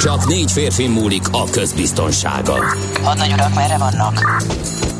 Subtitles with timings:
[0.00, 2.64] Csak négy férfi múlik a közbiztonsága.
[3.02, 4.42] Hadnagy urak, merre vannak?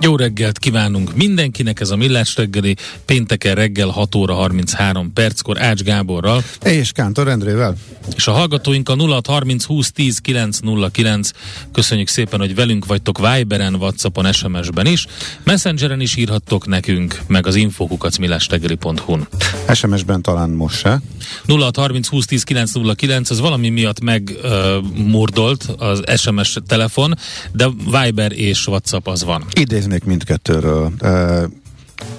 [0.00, 5.82] Jó reggelt kívánunk mindenkinek, ez a Millás reggeli, pénteken reggel 6 óra 33 perckor Ács
[5.82, 6.42] Gáborral.
[6.64, 7.76] És Kántor Endrével.
[8.16, 11.30] És a hallgatóink a 0630 20 10 909.
[11.72, 15.06] Köszönjük szépen, hogy velünk vagytok Viberen, Whatsappon, SMS-ben is.
[15.42, 19.28] Messengeren is írhattok nekünk, meg az infokukacmillástegeli.hu-n.
[19.74, 21.00] SMS-ben talán most se.
[21.46, 27.14] 0630 20 10 909, az valami miatt megmurdolt uh, az SMS telefon,
[27.52, 27.68] de
[28.00, 29.44] Viber és Whatsapp az van.
[29.88, 30.92] Idéznék mindkettőről.
[31.02, 31.44] Uh,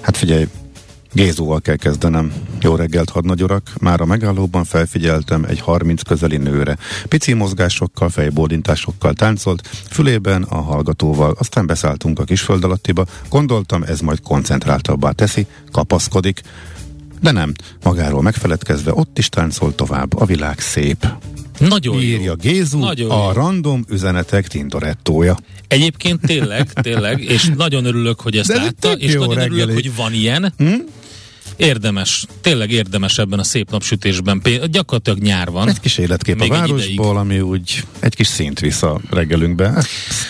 [0.00, 0.46] hát figyelj,
[1.12, 2.32] Gézóval kell kezdenem.
[2.60, 3.70] Jó reggelt, hadnagyorak!
[3.80, 6.78] Már a megállóban felfigyeltem egy 30 közeli nőre.
[7.08, 13.06] Pici mozgásokkal, fejbódintásokkal táncolt, fülében a hallgatóval, aztán beszálltunk a kisföld alattiba.
[13.28, 16.40] Gondoltam, ez majd koncentráltabbá teszi, kapaszkodik.
[17.20, 20.20] De nem, magáról megfeledkezve ott is táncol tovább.
[20.20, 21.06] A világ szép.
[21.68, 22.34] Nagyon Írja jó.
[22.34, 23.32] Gézu, Nagyon a jó.
[23.32, 25.36] random üzenetek Tintorettója.
[25.68, 29.60] Egyébként tényleg, tényleg, és nagyon örülök, hogy ezt De látta, és nagyon reggeli.
[29.60, 30.52] örülök, hogy van ilyen.
[30.56, 30.72] Hm?
[31.56, 34.42] Érdemes, tényleg érdemes ebben a szép napsütésben.
[34.70, 35.68] Gyakorlatilag nyár van.
[35.68, 39.84] Egy kis életkép Még a egy városból, ami úgy egy kis szint vissza reggelünkbe.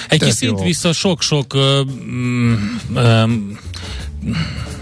[0.08, 0.64] Egy Tök kis szint jó.
[0.64, 2.54] vissza sok-sok mm,
[2.94, 3.58] um,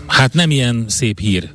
[0.06, 1.50] hát nem ilyen szép hír.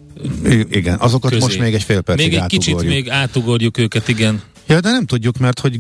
[0.70, 1.44] Igen, azokat közé.
[1.44, 2.94] most még egy fél percig Még egy kicsit átugorjuk.
[2.94, 4.42] még átugorjuk őket, igen.
[4.73, 5.79] Ja, de nem tudjuk, mert hogy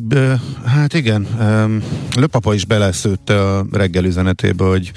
[0.65, 1.27] hát igen,
[2.15, 4.91] Löpapa is beleszőtte a reggel üzenetébe, hogy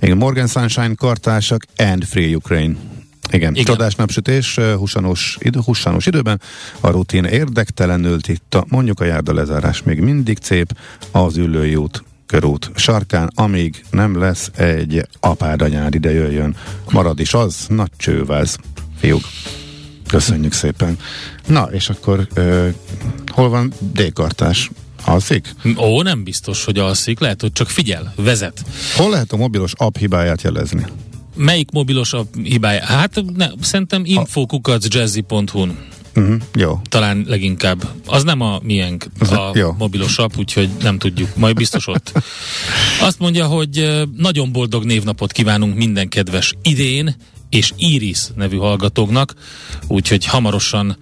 [0.00, 2.74] igen, Morgan Sunshine kartársak and Free Ukraine.
[3.30, 3.64] Igen, Igen.
[3.64, 6.40] csodás napsütés, ö, hussanos, idő, hussanos időben,
[6.80, 10.76] a rutin érdektelenül titta, mondjuk a járda lezárás még mindig szép,
[11.10, 16.56] az ülői út körút sarkán, amíg nem lesz egy apádanyád ide jöjjön.
[16.90, 18.56] Marad is az, nagy csőváz,
[18.98, 19.22] fiúk.
[20.12, 20.98] Köszönjük szépen.
[21.46, 22.68] Na, és akkor ö,
[23.26, 24.70] hol van D-kartás?
[25.04, 25.54] Alszik?
[25.76, 28.64] Ó, nem biztos, hogy alszik, lehet, hogy csak figyel, vezet.
[28.96, 30.86] Hol lehet a mobilos app hibáját jelezni?
[31.36, 32.84] Melyik mobilos a hibája?
[32.84, 35.78] Hát ne, szerintem infokukacjazzy.hu-n
[36.16, 36.80] Uh-huh, jó.
[36.88, 37.88] talán leginkább.
[38.06, 39.74] Az nem a miénk, a Jó.
[39.78, 41.36] mobilos app, úgyhogy nem tudjuk.
[41.36, 42.12] Majd biztos ott.
[43.00, 47.16] Azt mondja, hogy nagyon boldog névnapot kívánunk minden kedves idén,
[47.52, 49.34] és Iris nevű hallgatóknak,
[49.86, 50.96] úgyhogy hamarosan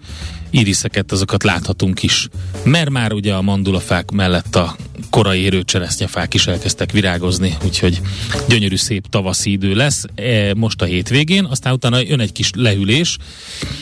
[0.51, 2.29] iriszeket, azokat láthatunk is.
[2.65, 4.77] Mert már ugye a mandulafák mellett a
[5.11, 8.01] korai érőcseresznyefák is elkezdtek virágozni, úgyhogy
[8.49, 13.17] gyönyörű szép tavaszi idő lesz e, most a hétvégén, aztán utána jön egy kis lehűlés,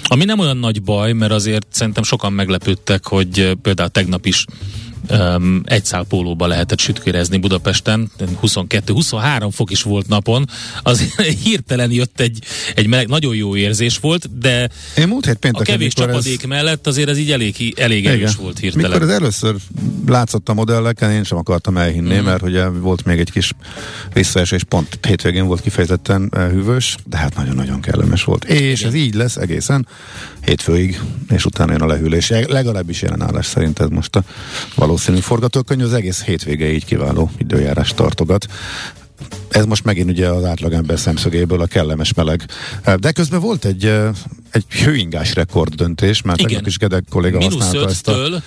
[0.03, 4.45] ami nem olyan nagy baj, mert azért szerintem sokan meglepődtek, hogy ö, például tegnap is
[5.11, 8.11] um, egy szál pólóba lehetett sütkérezni Budapesten,
[8.43, 10.49] 22-23 fok is volt napon,
[10.83, 11.01] az
[11.45, 12.39] hirtelen jött egy,
[12.75, 16.47] egy meleg, nagyon jó érzés volt, de Én múlt hét a pénteken, kevés mikor csapadék
[16.47, 18.13] mellett azért ez így elég, elég Igen.
[18.13, 18.91] erős volt hirtelen.
[18.91, 19.55] Mikor ez először
[20.07, 22.25] látszott a modelleken, én sem akartam elhinni, mm.
[22.25, 23.53] mert ugye volt még egy kis
[24.13, 28.45] visszaesés, pont hétvégén volt kifejezetten eh, hűvös, de hát nagyon-nagyon kellemes volt.
[28.45, 28.89] És Igen.
[28.89, 29.87] ez így lesz egészen
[30.45, 31.01] hétfőig,
[31.31, 32.33] és utána jön a lehűlés.
[32.47, 34.23] Legalábbis jelen állás szerint ez most a
[34.89, 38.47] valószínű forgatókönyv, az egész hétvége így kiváló időjárás tartogat.
[39.49, 42.47] Ez most megint ugye az átlagember szemszögéből a kellemes meleg.
[42.97, 43.85] De közben volt egy,
[44.51, 48.43] egy hőingás rekord döntés, már tegnap is Gedek kolléga Mínusz használta ezt a 5-től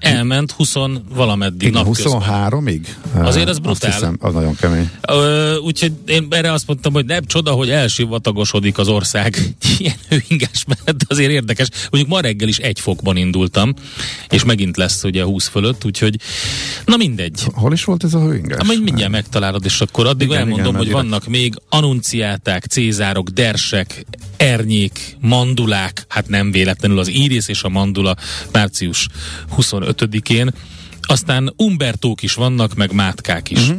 [0.00, 0.74] elment 20
[1.14, 2.22] valameddig Igen, napközben.
[2.24, 2.80] 23-ig?
[3.14, 3.92] Azért az Azt brutál.
[3.92, 4.90] hiszem, az nagyon kemény.
[5.08, 10.64] Ö, úgyhogy én erre azt mondtam, hogy nem csoda, hogy elsivatagosodik az ország ilyen hőingás
[10.66, 11.68] mellett, azért érdekes.
[11.90, 13.74] Mondjuk ma reggel is egy fokban indultam,
[14.28, 16.16] és megint lesz ugye 20 fölött, úgyhogy
[16.84, 17.42] na mindegy.
[17.52, 18.56] Hol is volt ez a hőingás?
[18.56, 22.64] Hát majd mindjárt megtalálod, és akkor addig Igen, elmondom, igen, hogy mert vannak még anunciáták,
[22.64, 24.06] cézárok, dersek,
[24.36, 28.16] ernyék, mandulák, hát nem véletlenül az írész és a mandula
[28.52, 29.08] március
[29.92, 30.54] 25-én.
[31.00, 33.68] Aztán umbertók is vannak, meg mátkák is.
[33.68, 33.76] Mhm.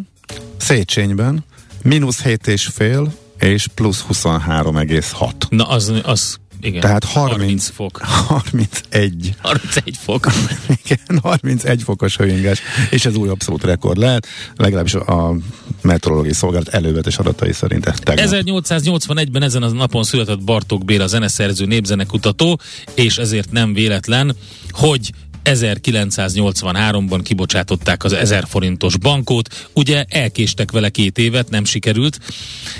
[0.57, 1.43] Széchenyben
[1.83, 5.49] mínusz 7 és fél és plusz 23,6.
[5.49, 6.81] Na, az, az igen.
[6.81, 7.97] Tehát 30 30 fok.
[7.97, 9.35] 31.
[9.41, 10.27] 31 fok.
[10.83, 15.35] Igen, 31 fokos hőingás, és ez új abszolút rekord lehet, legalábbis a
[15.81, 17.93] meteorológiai szolgálat elővetes adatai szerint.
[18.03, 18.43] Tegnap.
[18.45, 22.59] 1881-ben ezen a napon született Bartók Béla zeneszerző, népzenekutató,
[22.95, 24.35] és ezért nem véletlen,
[24.69, 25.11] hogy
[25.43, 29.69] 1983-ban kibocsátották az 1000 forintos bankót.
[29.73, 32.19] Ugye elkéstek vele két évet, nem sikerült.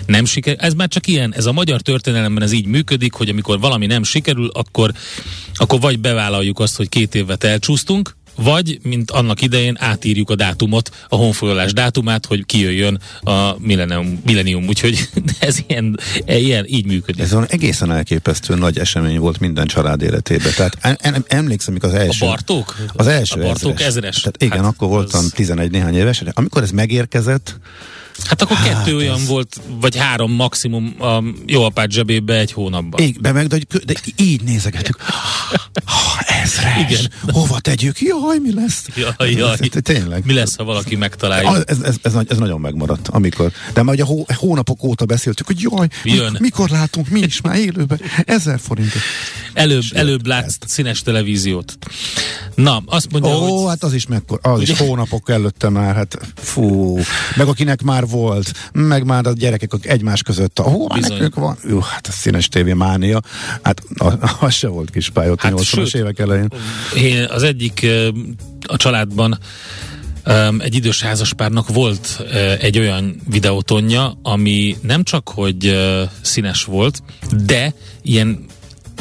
[0.06, 3.60] Nem siker, ez már csak ilyen, ez a magyar történelemben ez így működik, hogy amikor
[3.60, 4.92] valami nem sikerül, akkor,
[5.54, 10.92] akkor vagy bevállaljuk azt, hogy két évet elcsúsztunk, vagy, mint annak idején, átírjuk a dátumot,
[11.10, 14.68] a honfoglalás dátumát, hogy kijöjjön a millennium, millennium.
[14.68, 17.22] úgyhogy ez ilyen, ilyen így működik.
[17.22, 20.52] Ez egészen elképesztő nagy esemény volt minden család életében.
[20.56, 22.26] Tehát em- em- emlékszem, mikor az első...
[22.26, 22.76] A Bartók?
[22.94, 23.88] Az első A Bartók ezres.
[23.88, 24.16] ezres?
[24.18, 27.60] Tehát igen, Hát akkor voltam az- 11 néhány éves, amikor ez megérkezett,
[28.26, 32.52] Hát akkor Hát kettő olyan ez- volt, vagy három maximum a jó apád zsebébe egy
[32.52, 33.02] hónapban.
[33.02, 34.98] Ég, be meg, de, de így nézegetük.
[35.86, 37.12] Ha, ezres, Igen.
[37.28, 38.02] Hova tegyük?
[38.02, 38.86] Jaj, mi lesz?
[38.96, 39.58] Jaj, jaj.
[39.82, 40.26] Tényleg.
[40.26, 41.64] Mi lesz, ha valaki megtalálja?
[41.66, 43.52] Ez, ez, ez, ez nagyon megmaradt, amikor.
[43.74, 46.32] De már ugye hó, hónapok óta beszéltük, hogy jaj, Jön.
[46.32, 49.02] mi, mikor látunk mi is már élőben ezer forintot.
[49.54, 51.78] Előbb, előbb látsz színes televíziót.
[52.56, 56.18] Na, azt mondja, Ó, hogy hát az is mekkor, az is hónapok előtte már, hát
[56.36, 56.98] fú,
[57.36, 61.14] meg akinek már volt, meg már a gyerekek egymás között, már Bizony.
[61.18, 63.22] nekünk van, jó, hát a színes tévé mánia,
[63.62, 64.14] hát a-
[64.46, 65.94] az se volt kis pályot Hát a 80-as sőt.
[65.96, 66.48] évek elején.
[66.98, 67.86] én az egyik
[68.68, 69.38] a családban
[70.24, 76.64] öm, egy idős házaspárnak volt ö, egy olyan videótonja, ami nem csak, hogy ö, színes
[76.64, 77.04] volt,
[77.46, 78.46] de ilyen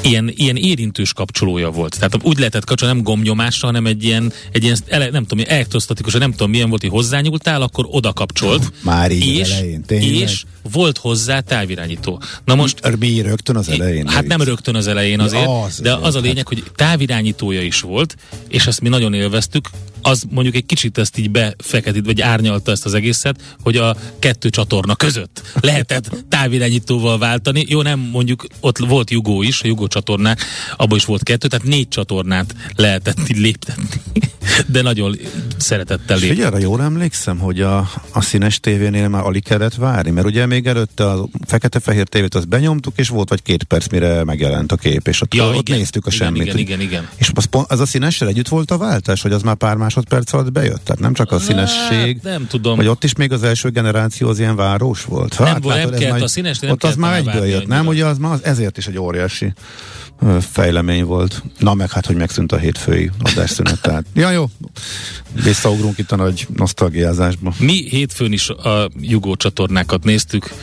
[0.03, 1.95] ilyen, ilyen érintős kapcsolója volt.
[1.95, 6.13] Tehát úgy lehetett kapcsolni, nem gomnyomásra, hanem egy ilyen, egy ilyen ele, nem tudom, elektrostatikus,
[6.13, 8.73] nem tudom milyen volt, hogy hozzányúltál, akkor oda kapcsolt.
[8.83, 10.15] Már így és, elején, tényleg?
[10.15, 12.23] és volt hozzá távirányító.
[12.45, 14.09] Na most Mi rögtön az elején?
[14.09, 17.81] Hát nem rögtön az elején azért, Ja, az, de az a lényeg, hogy távirányítója is
[17.81, 18.17] volt,
[18.49, 19.69] és ezt mi nagyon élveztük,
[20.03, 24.51] az mondjuk egy kicsit ezt így befeketít, vagy árnyalta ezt az egészet, hogy a kettő
[24.51, 27.65] csatorna között lehetett távirányítóval váltani.
[27.69, 30.41] Jó, nem mondjuk, ott volt Jugó is, a Jugó csatornák,
[30.77, 34.01] abban is volt kettő, tehát négy csatornát lehetett így léptetni.
[34.67, 35.19] De nagyon
[35.57, 36.29] szeretettel lép.
[36.29, 40.47] Figyelj, arra jól emlékszem, hogy a, a színes tévénél már alig kellett várni, mert ugye
[40.47, 44.77] még előtte a fekete-fehér tévét azt benyomtuk, és volt vagy két perc, mire megjelent a
[44.77, 46.43] kép, és ott, Ja, ott igen, néztük a igen, semmit.
[46.43, 47.09] igen, igen, igen.
[47.17, 50.33] És az, pont- az a színessel együtt volt a váltás, hogy az már pár másodperc
[50.33, 50.85] alatt bejött?
[50.85, 52.77] Tehát nem csak a színesség, Hát, nem tudom.
[52.77, 55.35] vagy ott is még az első generáció az ilyen város volt?
[55.35, 57.87] Hát, Nem volt, nem kellett már- a színesnél, nem Ott az már egyből jött, nem?
[57.87, 59.53] Ugye az már az, ezért is egy óriási
[60.41, 61.43] fejlemény volt.
[61.59, 63.81] Na meg hát, hogy megszűnt a hétfői adásszünet.
[63.91, 64.45] Tehát, ja jó,
[65.45, 67.55] visszaugrunk itt a nagy nosztalgiázásba.
[67.59, 70.55] Mi hétfőn is a Jugó csatornákat néztük,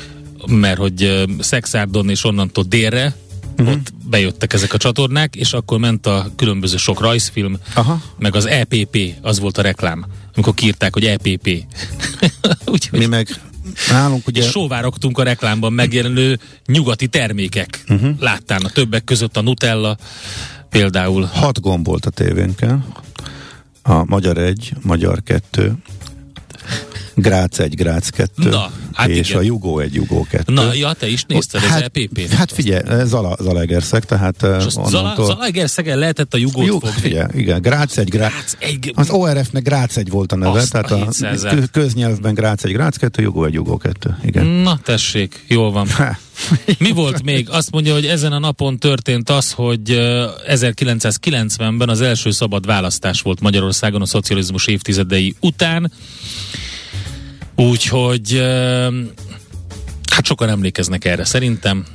[0.46, 3.16] mert hogy Szexárdon és onnantól délre
[3.58, 3.76] uh-huh.
[3.76, 8.02] ott bejöttek ezek a csatornák, és akkor ment a különböző sok rajzfilm, Aha.
[8.20, 10.06] meg az EPP, az volt a reklám,
[10.36, 11.50] amikor kiírták, hogy EPP.
[12.66, 13.42] Úgyhogy Mi meg
[13.90, 14.44] nálunk ugye...
[14.44, 17.84] és sóvárogtunk a reklámban megjelenő nyugati termékek.
[17.90, 18.20] Uh-huh.
[18.20, 19.98] Láttál a többek között a Nutella,
[20.70, 21.24] például.
[21.24, 22.86] Hat gomb volt a tévénken.
[23.82, 25.76] A Magyar 1, Magyar 2,
[27.20, 29.40] Grác 1, Grác 2, Na, hát és igen.
[29.42, 30.54] a Jugó 1, Jugó 2.
[30.54, 32.34] Na, ja, te is nézted az hát, EPP-t?
[32.34, 35.26] Hát figyelj, Zala, Zalaegerszeg, tehát És azt Zala, onnantól...
[35.26, 37.00] Zalaegerszegen lehetett a Jugót Jó, fogni.
[37.02, 38.32] figyelj, igen, Grác 1, Grác...
[38.32, 41.50] Grác egy- Az ORF-nek Grác 1 volt a neve, Azt tehát a a, 700-et.
[41.54, 44.16] kö- köznyelvben Grác 1, Grác 2, Jugó 1, Jugó 2.
[44.24, 44.46] Igen.
[44.46, 45.90] Na tessék, jól van.
[45.90, 46.18] Ha.
[46.80, 47.50] Mi volt még?
[47.50, 53.22] Azt mondja, hogy ezen a napon történt az, hogy ö, 1990-ben az első szabad választás
[53.22, 55.92] volt Magyarországon a szocializmus évtizedei után.
[57.58, 58.42] Úgyhogy
[60.12, 61.86] hát sokan emlékeznek erre szerintem.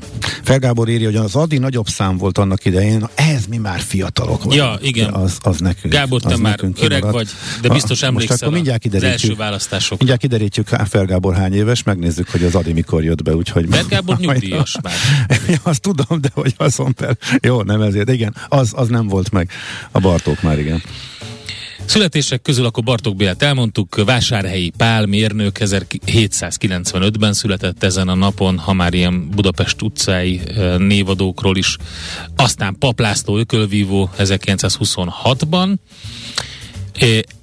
[0.43, 4.43] Felgábor írja, hogy az Adi nagyobb szám volt annak idején, Na, ez mi már fiatalok
[4.45, 4.55] vagyunk.
[4.55, 5.15] Ja, igen.
[5.15, 5.95] Az, az nekünk.
[5.95, 7.15] Gábor, te az már nekünk öreg kimaradt.
[7.15, 7.29] vagy,
[7.61, 9.37] de biztos Most emlékszel akkor mindjárt az első kiderítjük.
[9.37, 9.99] választások.
[9.99, 13.69] Mindjárt kiderítjük, Felgábor hány éves, megnézzük, hogy az Adi mikor jött be, úgyhogy...
[13.69, 14.95] Mert Gábor nyugdíjas már.
[15.49, 17.17] ja, azt tudom, de hogy azon per...
[17.41, 18.11] Jó, nem ezért.
[18.11, 19.51] Igen, az, az nem volt meg.
[19.91, 20.83] A Bartók már igen.
[21.85, 28.73] Születések közül akkor Bartók Bélet elmondtuk, Vásárhelyi Pál mérnök 1795-ben született ezen a napon, ha
[28.73, 30.41] már ilyen Budapest utcái
[30.79, 31.77] névadókról is.
[32.37, 35.75] Aztán Paplászló ökölvívó 1926-ban,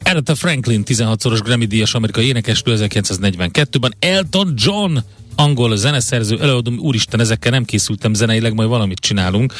[0.03, 4.97] Aretha Franklin 16-szoros Grammy-díjas amerikai énekesnő 1942-ben, Elton John
[5.39, 9.53] angol zeneszerző, előadom, úristen, ezekkel nem készültem zeneileg, majd valamit csinálunk.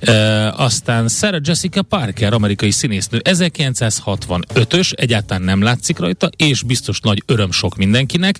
[0.00, 7.22] E, aztán Sarah Jessica Parker, amerikai színésznő, 1965-ös, egyáltalán nem látszik rajta, és biztos nagy
[7.26, 8.38] öröm sok mindenkinek,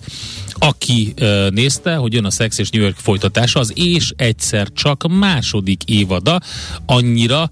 [0.53, 5.07] aki e, nézte, hogy jön a Sex és New York folytatása, az és egyszer csak
[5.09, 6.41] második évada,
[6.85, 7.51] annyira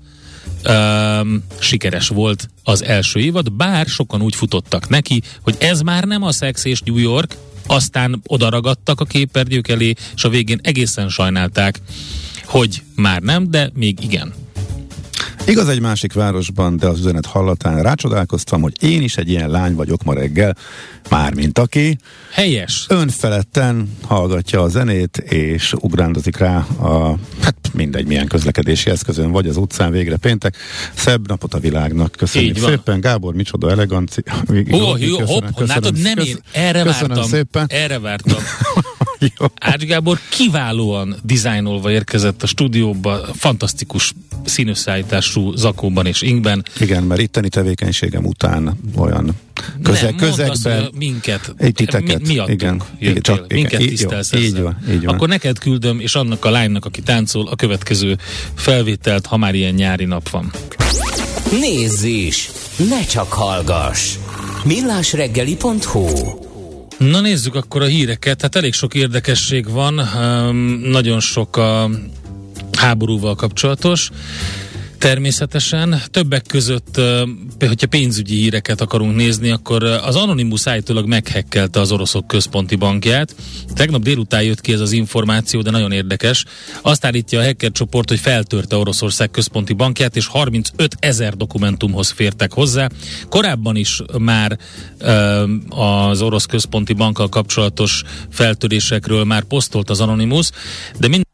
[0.67, 6.23] um, sikeres volt az első évad, bár sokan úgy futottak neki, hogy ez már nem
[6.23, 7.35] a Sex és New York,
[7.67, 11.79] aztán odaragadtak a képernyők elé, és a végén egészen sajnálták,
[12.45, 14.33] hogy már nem, de még igen.
[15.47, 19.75] Igaz egy másik városban, de az üzenet hallatán rácsodálkoztam, hogy én is egy ilyen lány
[19.75, 20.57] vagyok ma reggel,
[21.09, 21.97] mármint aki
[22.31, 22.85] Helyes.
[22.89, 29.57] önfeletten hallgatja a zenét, és ugrándozik rá a, hát mindegy milyen közlekedési eszközön, vagy az
[29.57, 30.55] utcán végre péntek.
[30.95, 32.11] Szebb napot a világnak.
[32.11, 32.99] Köszönjük szépen.
[32.99, 34.23] Gábor, micsoda eleganci.
[34.71, 37.29] Ó, jó, hopp, látod, nem én, erre köszönöm vártam.
[37.29, 37.65] szépen.
[37.69, 38.37] Erre vártam.
[39.39, 39.45] Jó.
[39.59, 44.13] Ács Gábor kiválóan dizájnolva érkezett a stúdióba, fantasztikus
[44.45, 46.65] színösszállítású zakóban és ingben.
[46.79, 49.31] Igen, mert itteni tevékenységem után olyan
[49.83, 53.57] közeg, nem, azt, közegben hogy minket, Egy titeket, mi, miattunk igen, jöttél, igen, csak- igen,
[53.57, 55.15] minket tisztelsz jó, így van, így van.
[55.15, 58.17] Akkor neked küldöm, és annak a lánynak, aki táncol, a következő
[58.55, 60.51] felvételt, ha már ilyen nyári nap van.
[61.59, 62.49] Nézz is!
[62.89, 64.15] Ne csak hallgass!
[64.65, 66.44] millásreggeli.hu
[66.97, 68.41] Na nézzük akkor a híreket.
[68.41, 71.89] Hát elég sok érdekesség van, um, nagyon sok a
[72.77, 74.09] háborúval kapcsolatos.
[74.97, 77.01] Természetesen többek között,
[77.59, 83.35] hogyha pénzügyi híreket akarunk nézni, akkor az Anonymous állítólag meghekkelte az oroszok központi bankját.
[83.73, 86.45] Tegnap délután jött ki ez az információ, de nagyon érdekes.
[86.81, 92.53] Azt állítja a hacker csoport, hogy feltörte Oroszország központi bankját, és 35 ezer dokumentumhoz fértek
[92.53, 92.89] hozzá.
[93.29, 94.57] Korábban is már
[95.69, 100.49] az orosz központi bankkal kapcsolatos feltörésekről már posztolt az Anonymous,
[100.99, 101.24] de mind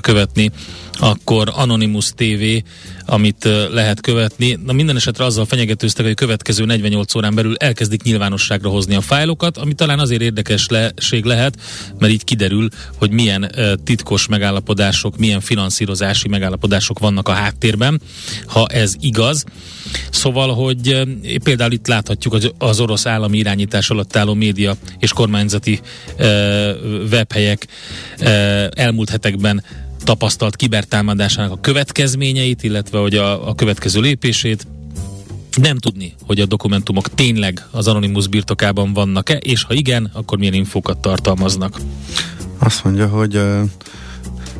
[0.00, 0.50] követni,
[0.92, 2.62] akkor Anonymous TV,
[3.10, 4.58] amit lehet követni.
[4.64, 9.00] Na minden esetre azzal fenyegetőztek, hogy a következő 48 órán belül elkezdik nyilvánosságra hozni a
[9.00, 11.60] fájlokat, ami talán azért érdekesség lehet,
[11.98, 13.52] mert így kiderül, hogy milyen
[13.84, 18.00] titkos megállapodások, milyen finanszírozási megállapodások vannak a háttérben,
[18.46, 19.44] ha ez igaz.
[20.10, 21.06] Szóval, hogy
[21.42, 25.80] például itt láthatjuk az, az orosz állami irányítás alatt álló média és kormányzati
[27.10, 27.66] webhelyek
[28.70, 29.64] elmúlt hetekben
[30.08, 34.66] tapasztalt kibertámadásának a következményeit, illetve hogy a, a következő lépését.
[35.60, 40.54] Nem tudni, hogy a dokumentumok tényleg az Anonymous birtokában vannak-e, és ha igen, akkor milyen
[40.54, 41.80] infókat tartalmaznak.
[42.58, 43.62] Azt mondja, hogy uh,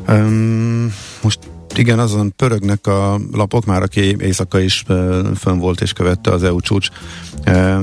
[0.07, 1.39] um, most
[1.79, 4.83] igen, azon pörögnek a lapok, már aki éjszaka is
[5.35, 6.87] fönn volt és követte az EU csúcs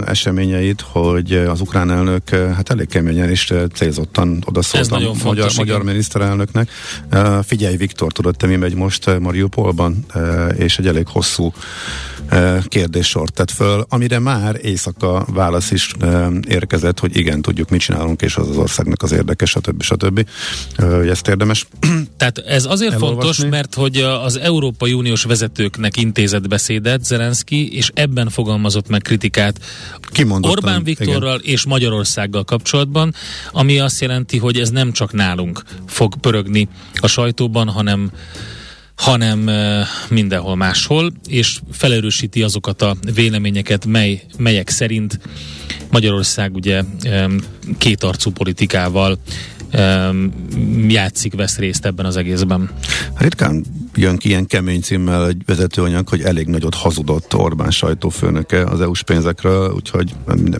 [0.06, 5.56] eseményeit, hogy az ukrán elnök hát elég keményen és uh, célzottan odaszólt a magyar, fontos,
[5.56, 5.86] magyar igen.
[5.86, 6.70] miniszterelnöknek.
[7.42, 10.04] Figyelj, Viktor, tudod te mi megy most Mariupolban,
[10.56, 11.52] és egy elég hosszú
[12.68, 15.92] kérdéssort tett föl, amire már éjszaka válasz is
[16.48, 19.82] érkezett, hogy igen, tudjuk, mit csinálunk, és az az országnak az érdekes, stb.
[19.82, 20.26] stb.
[21.08, 21.66] Ezt érdemes
[22.16, 23.22] Tehát ez azért Elolvasni?
[23.22, 29.60] fontos, mert hogy az Európai Uniós vezetőknek intézett beszédet Zelenszky, és ebben fogalmazott meg kritikát
[30.40, 33.14] Orbán Viktorral és Magyarországgal kapcsolatban,
[33.52, 38.10] ami azt jelenti, hogy ez nem csak nálunk fog pörögni a sajtóban, hanem
[38.96, 39.50] hanem
[40.08, 45.18] mindenhol máshol, és felerősíti azokat a véleményeket, mely, melyek szerint
[45.90, 46.82] Magyarország ugye
[47.78, 49.18] kétarcú politikával
[50.88, 52.70] játszik, vesz részt ebben az egészben.
[53.14, 58.80] Ritkán jön ki ilyen kemény címmel egy vezetőanyag, hogy elég nagyot hazudott Orbán sajtófőnöke az
[58.80, 60.14] EU-s pénzekről, úgyhogy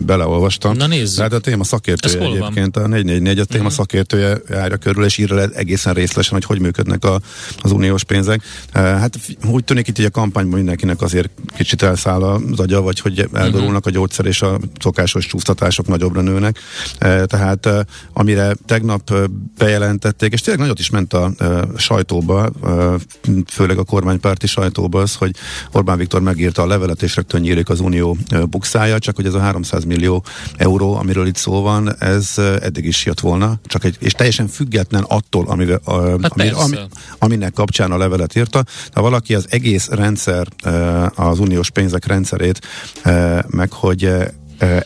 [0.05, 0.75] beleolvastam.
[0.75, 1.17] Na nézzük.
[1.17, 3.77] Tehát a téma szakértője egyébként, a 444 a téma uh-huh.
[3.77, 7.19] szakértője járja körül, és írja le egészen részletesen, hogy hogy működnek a,
[7.61, 8.41] az uniós pénzek.
[8.75, 12.99] Uh, hát úgy tűnik itt így a kampányban mindenkinek azért kicsit elszáll az agya, vagy
[12.99, 16.59] hogy elborulnak a gyógyszer és a szokásos csúsztatások nagyobbra nőnek.
[17.01, 17.79] Uh, tehát uh,
[18.13, 19.23] amire tegnap uh,
[19.57, 21.31] bejelentették, és tényleg nagyot is ment a
[21.77, 22.49] sajtóba,
[23.47, 25.35] főleg a kormánypárti sajtóban az, hogy
[25.71, 28.17] Orbán Viktor megírta a levelet, és rögtön nyílik az unió
[28.49, 30.23] bukszája, csak hogy ez a 300 millió
[30.57, 35.03] euró, amiről itt szó van, ez eddig is jött volna, csak egy, és teljesen független
[35.03, 35.81] attól, amivel,
[36.21, 36.77] hát ami, ami,
[37.19, 38.63] aminek kapcsán a levelet írta.
[38.91, 40.47] Ha valaki az egész rendszer,
[41.15, 42.59] az uniós pénzek rendszerét,
[43.47, 44.09] meg hogy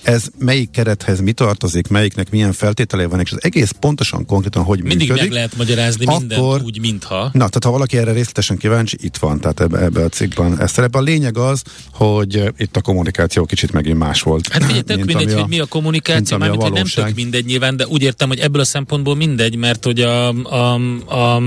[0.03, 4.83] ez melyik kerethez mi tartozik, melyiknek milyen feltételei van, és az egész pontosan konkrétan hogy
[4.83, 5.21] Mindig működik.
[5.21, 7.21] meg lehet magyarázni akkor, mindent úgy, mintha.
[7.23, 10.71] Na, tehát ha valaki erre részletesen kíváncsi, itt van, tehát ebbe, ebbe a cikkben ez
[10.71, 10.95] szerep.
[10.95, 11.61] A lényeg az,
[11.91, 14.47] hogy itt a kommunikáció kicsit megint más volt.
[14.47, 17.75] Hát figyelj, tök mindegy, a, hogy mi a kommunikáció, mármint, hogy nem tök mindegy nyilván,
[17.77, 20.73] de úgy értem, hogy ebből a szempontból mindegy, mert hogy a, a,
[21.15, 21.41] a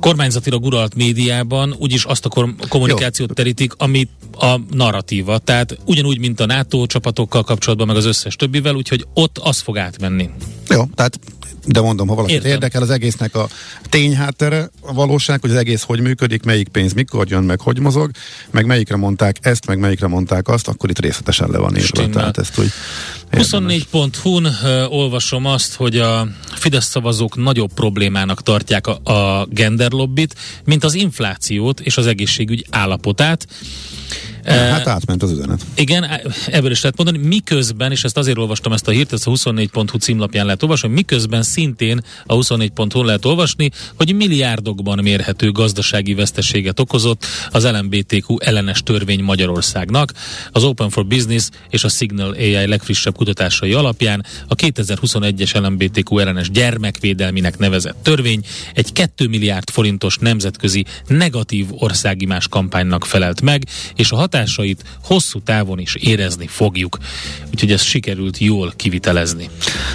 [0.00, 3.34] kormányzatilag uralt médiában úgyis azt a kommunikációt Jó.
[3.34, 5.38] terítik, amit a narratíva.
[5.38, 9.78] Tehát ugyanúgy, mint a NATO csapatokkal kapcsolatban, meg az összes többivel, úgyhogy ott az fog
[9.78, 10.30] átmenni.
[10.68, 11.18] Jó, tehát
[11.66, 12.50] de mondom, ha valakit Értem.
[12.50, 13.48] érdekel az egésznek a
[13.88, 18.10] tényháttere, a valóság, hogy az egész hogy működik, melyik pénz mikor jön, meg hogy mozog,
[18.50, 22.08] meg melyikre mondták ezt, meg melyikre mondták azt, akkor itt részletesen le van írva.
[22.08, 22.72] Tehát ezt úgy
[23.32, 30.84] 24.hu-n uh, olvasom azt, hogy a Fidesz szavazók nagyobb problémának tartják a, a genderlobbit, mint
[30.84, 33.46] az inflációt és az egészségügy állapotát.
[34.46, 35.60] Hát átment az üzenet.
[35.74, 36.04] Igen,
[36.46, 39.98] ebből is lehet mondani, miközben, és ezt azért olvastam ezt a hírt, ezt a 24.hu
[39.98, 47.26] címlapján lehet olvasni, miközben szintén a 24.hu lehet olvasni, hogy milliárdokban mérhető gazdasági veszteséget okozott
[47.50, 50.12] az LMBTQ ellenes törvény Magyarországnak.
[50.52, 56.50] Az Open for Business és a Signal AI legfrissebb kutatásai alapján a 2021-es LMBTQ ellenes
[56.50, 64.16] gyermekvédelminek nevezett törvény egy 2 milliárd forintos nemzetközi negatív országimás kampánynak felelt meg, és a
[64.36, 66.98] hatásait hosszú távon is érezni fogjuk.
[67.50, 69.48] Úgyhogy ezt sikerült jól kivitelezni.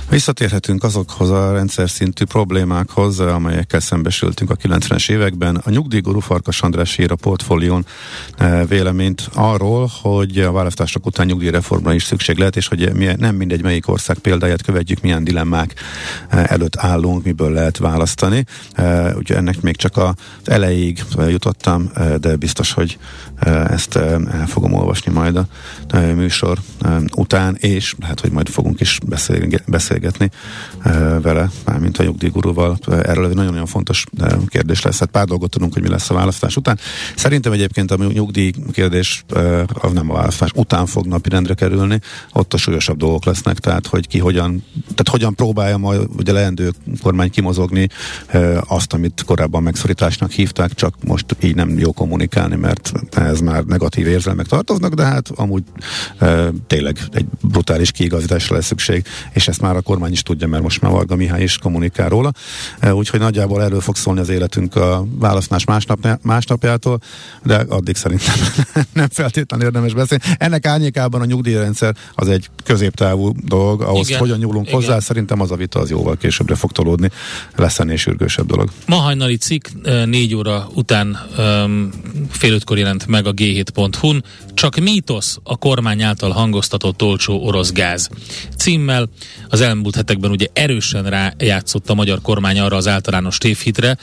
[0.09, 5.55] Visszatérhetünk azokhoz a rendszer szintű problémákhoz, amelyekkel szembesültünk a 90-es években.
[5.55, 7.85] A nyugdíjgurú Farkas András ír a portfólión
[8.37, 13.61] eh, véleményt arról, hogy a választások után nyugdíjreformra is szükség lehet, és hogy nem mindegy
[13.61, 15.73] melyik ország példáját követjük, milyen dilemmák
[16.29, 18.45] eh, előtt állunk, miből lehet választani.
[18.73, 20.13] Eh, ugye ennek még csak az
[20.45, 22.97] elejéig jutottam, de biztos, hogy
[23.69, 23.99] ezt
[24.31, 25.47] el fogom olvasni majd a
[26.15, 26.57] műsor
[27.15, 28.99] után, és lehet, hogy majd fogunk is
[29.67, 30.29] beszélgetni
[31.21, 32.77] vele, mármint a nyugdíjgurúval.
[32.87, 34.05] Erről egy nagyon-nagyon fontos
[34.47, 34.99] kérdés lesz.
[34.99, 36.79] Hát pár dolgot tudunk, hogy mi lesz a választás után.
[37.15, 39.23] Szerintem egyébként a nyugdíj kérdés
[39.93, 41.99] nem a választás után fog napirendre kerülni,
[42.33, 46.71] ott a súlyosabb dolgok lesznek, tehát hogy ki hogyan, tehát hogyan próbálja majd ugye leendő
[47.01, 47.87] kormány kimozogni
[48.67, 54.07] azt, amit korábban megszorításnak hívták, csak most így nem jó kommunikálni, mert ez már negatív
[54.21, 55.63] érzelmek tartoznak, de hát amúgy
[56.17, 60.63] e, tényleg egy brutális kiigazításra lesz szükség, és ezt már a kormány is tudja, mert
[60.63, 62.31] most már Varga Mihály is kommunikál róla.
[62.79, 66.99] E, úgyhogy nagyjából erről fog szólni az életünk a választás másnap, másnapjától,
[67.43, 68.35] de addig szerintem
[68.93, 70.23] nem feltétlenül érdemes beszélni.
[70.37, 74.19] Ennek árnyékában a nyugdíjrendszer az egy középtávú dolog, ahhoz Igen.
[74.19, 74.79] hogyan nyúlunk Igen.
[74.79, 77.09] hozzá, szerintem az a vita az jóval későbbre fog tolódni,
[77.55, 78.69] lesz ennél sürgősebb dolog.
[78.85, 79.67] Ma hajnali cikk
[80.05, 81.19] négy óra után
[82.29, 83.31] fél ötkor jelent meg a
[84.11, 88.09] G7.hu-n, csak mítosz a kormány által hangoztatott olcsó orosz gáz.
[88.57, 89.09] Címmel
[89.49, 93.97] az elmúlt hetekben ugye erősen rájátszott a magyar kormány arra az általános tévhitre,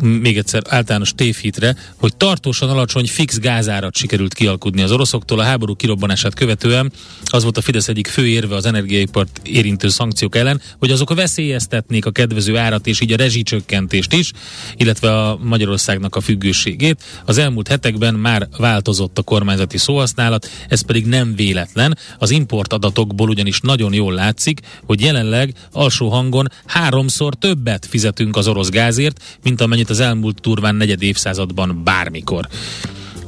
[0.00, 5.74] még egyszer általános tévhitre, hogy tartósan alacsony fix gázárat sikerült kialkudni az oroszoktól a háború
[5.74, 6.92] kirobbanását követően.
[7.24, 12.06] Az volt a Fidesz egyik fő érve az energiaipart érintő szankciók ellen, hogy azok veszélyeztetnék
[12.06, 14.32] a kedvező árat és így a rezsicsökkentést is,
[14.76, 17.02] illetve a Magyarországnak a függőségét.
[17.24, 21.98] Az elmúlt hetekben már változott a kormányzati szóhasználat, ez pedig nem véletlen.
[22.18, 28.48] Az import adatokból ugyanis nagyon jól látszik, hogy jelenleg alsó hangon háromszor többet fizetünk az
[28.48, 32.48] orosz gázért, mint amennyit az elmúlt turván negyed évszázadban bármikor.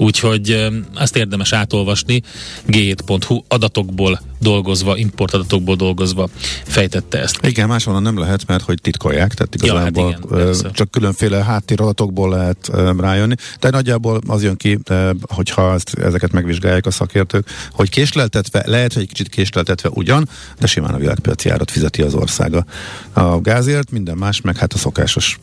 [0.03, 2.23] Úgyhogy azt érdemes átolvasni,
[2.69, 6.29] g7.hu adatokból dolgozva, importadatokból dolgozva
[6.65, 7.39] fejtette ezt.
[7.43, 12.31] Igen, máshonnan nem lehet, mert hogy titkolják, tehát igazából ja, hát igen, csak különféle háttéradatokból
[12.31, 14.79] lehet rájönni, de nagyjából az jön ki,
[15.21, 20.67] hogyha ezt, ezeket megvizsgálják a szakértők, hogy késleltetve, lehet, hogy egy kicsit késleltetve ugyan, de
[20.67, 22.65] simán a világpiaci árat fizeti az országa
[23.13, 25.39] a gázért, minden más, meg hát a szokásos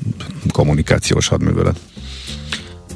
[0.51, 1.79] kommunikációs hadművelet.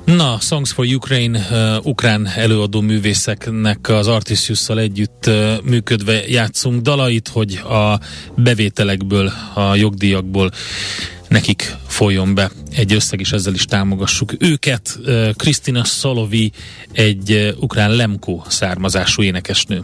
[0.06, 7.28] Na, Songs for Ukraine, uh, ukrán előadó művészeknek az Artisiusszal együtt uh, működve játszunk dalait,
[7.28, 8.00] hogy a
[8.36, 10.52] bevételekből, a jogdíjakból
[11.28, 15.00] nekik folyjon be egy összeg, és ezzel is támogassuk őket.
[15.36, 16.52] Krisztina uh, Szolovi
[16.92, 19.84] egy uh, ukrán Lemko származású énekesnő.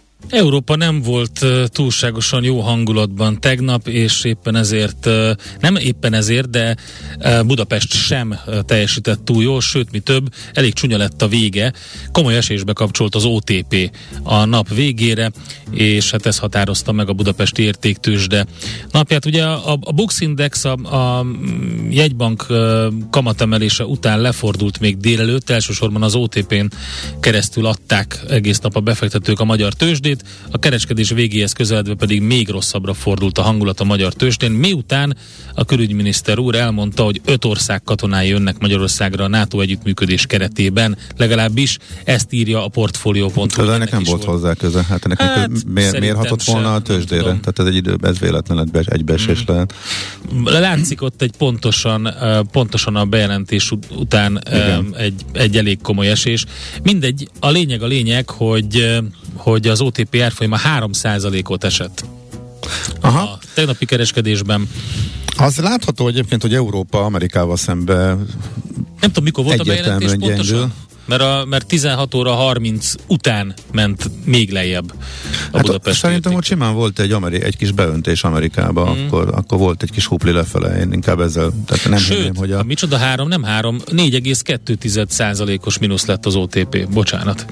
[0.31, 5.09] Európa nem volt túlságosan jó hangulatban tegnap, és éppen ezért,
[5.59, 6.75] nem éppen ezért, de
[7.45, 11.73] Budapest sem teljesített túl jól, sőt, mi több, elég csúnya lett a vége.
[12.11, 13.91] Komoly esésbe kapcsolt az OTP
[14.23, 15.31] a nap végére,
[15.71, 18.45] és hát ez határozta meg a budapesti értéktősde
[18.91, 19.25] napját.
[19.25, 21.25] Ugye a, a Bux Index a, a
[21.89, 26.65] jegybank uh, kamatemelése után lefordult még délelőtt, elsősorban az OTP-n
[27.19, 30.20] keresztül adták egész nap a befektetők a magyar tőzsdét,
[30.51, 35.17] a kereskedés végéhez közeledve pedig még rosszabbra fordult a hangulat a magyar tőzsdén, miután
[35.53, 41.77] a külügyminiszter úr elmondta, hogy öt ország katonái jönnek Magyarországra a NATO együttműködés keretében, legalábbis
[42.03, 43.65] ezt írja a portfólió.hu.
[43.65, 44.85] De ennek nem volt hozzá köze.
[44.89, 47.23] Hát ennek hát, miért, miért hatott volna a tőzsdére?
[47.23, 49.55] Tehát ez egy idő, ez véletlen egybeesés hmm.
[49.55, 49.73] lehet.
[50.43, 52.13] Látszik ott egy pontosan,
[52.51, 54.95] pontosan a bejelentés után Igen.
[54.97, 56.45] egy, egy elég komoly esés.
[56.83, 59.01] Mindegy, a lényeg a lényeg, hogy
[59.41, 62.05] hogy az OTP árfolyama 3%-ot esett.
[63.01, 63.19] Aha.
[63.19, 64.69] A tegnapi kereskedésben.
[65.37, 68.27] Az látható egyébként, hogy Európa Amerikával szemben
[68.75, 70.73] nem tudom, mikor volt a bejelentés pontosan?
[71.05, 74.93] Mert, a, mert 16 óra 30 után ment még lejjebb
[75.51, 75.99] a hát Budapest.
[75.99, 79.05] Szerintem ott simán volt egy, ameri- egy kis beöntés Amerikába, mm.
[79.05, 82.51] akkor, akkor volt egy kis hupli lefele, én inkább ezzel, tehát nem Sőt, hinném, hogy
[82.51, 82.63] a...
[82.63, 87.45] micsoda három, nem három, 4,2 százalékos mínusz lett az OTP, bocsánat.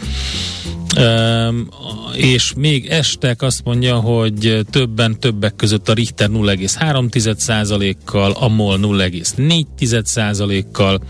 [2.14, 11.02] És még estek azt mondja, hogy többen többek között a Richter 0,3%-kal, a MOL 0,4%-kal,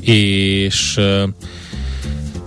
[0.00, 1.00] és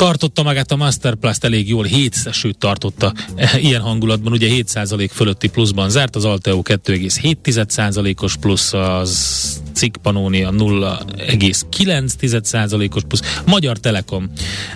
[0.02, 3.14] tartotta magát a Masterplast elég jól, 7 sőt tartotta
[3.68, 13.04] ilyen hangulatban, ugye 7% fölötti pluszban zárt, az Alteo 2,7%-os plusz, az Cikk Panónia 0,9%-os
[13.08, 13.42] plusz.
[13.46, 14.32] Magyar Telekom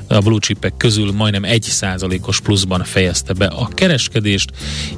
[0.07, 4.51] a blue chipek közül majdnem 1%-os pluszban fejezte be a kereskedést,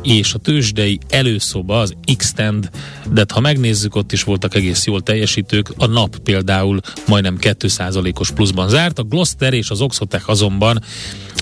[0.03, 2.69] és a tőzsdei előszoba, az Xtend,
[3.11, 5.73] de ha megnézzük, ott is voltak egész jól teljesítők.
[5.77, 9.81] A nap például majdnem 2%-os pluszban zárt, a Gloster és az
[10.17, 10.81] Oxotec azonban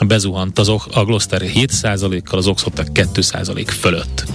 [0.08, 4.26] bezuhant az, a Gloster 7%-kal, az Oxotec 2% fölött.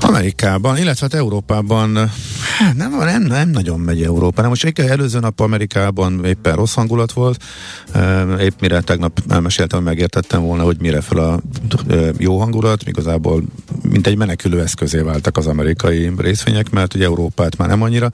[0.00, 2.10] Amerikában, illetve hát Európában
[2.58, 4.48] hát nem, nem, nem nagyon megy Európa.
[4.48, 7.42] Most egy előző nap Amerikában éppen rossz hangulat volt.
[8.40, 11.40] Épp mire tegnap elmeséltem, megértettem volna, hogy mire fel a
[12.18, 13.42] jó hangulat, igazából
[13.82, 18.10] mint egy menekülő eszközé váltak az amerikai részvények, mert ugye Európát már nem annyira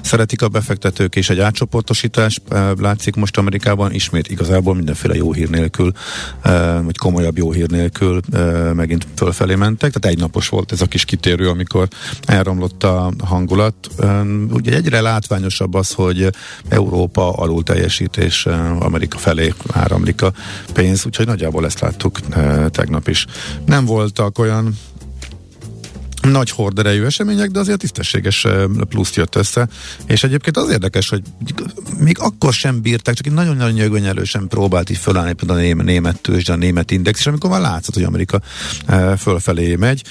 [0.00, 2.40] szeretik a befektetők, és egy átcsoportosítás
[2.78, 5.92] látszik most Amerikában ismét igazából mindenféle jó hír nélkül,
[6.82, 8.20] vagy komolyabb jó hír nélkül
[8.74, 9.92] megint fölfelé mentek.
[9.92, 11.88] Tehát egy napos volt ez a kis kitérő, amikor
[12.24, 13.74] elromlott a hangulat.
[14.50, 16.30] Ugye egyre látványosabb az, hogy
[16.68, 18.46] Európa alul teljesítés
[18.78, 20.32] Amerika felé áramlik a
[20.72, 22.18] pénz, úgyhogy nagyjából ezt láttuk
[22.70, 23.26] tegnap is.
[23.66, 24.78] Nem voltak olyan
[26.22, 28.46] nagy horderejű események, de azért tisztességes
[28.88, 29.68] pluszt jött össze.
[30.06, 31.22] És egyébként az érdekes, hogy
[31.98, 36.20] még akkor sem bírták, csak egy nagyon-nagyon nyögönyelősen próbált így fölállni például a német, német
[36.20, 38.40] tőzs, a német index, és amikor már látszott, hogy Amerika
[39.18, 40.02] fölfelé megy.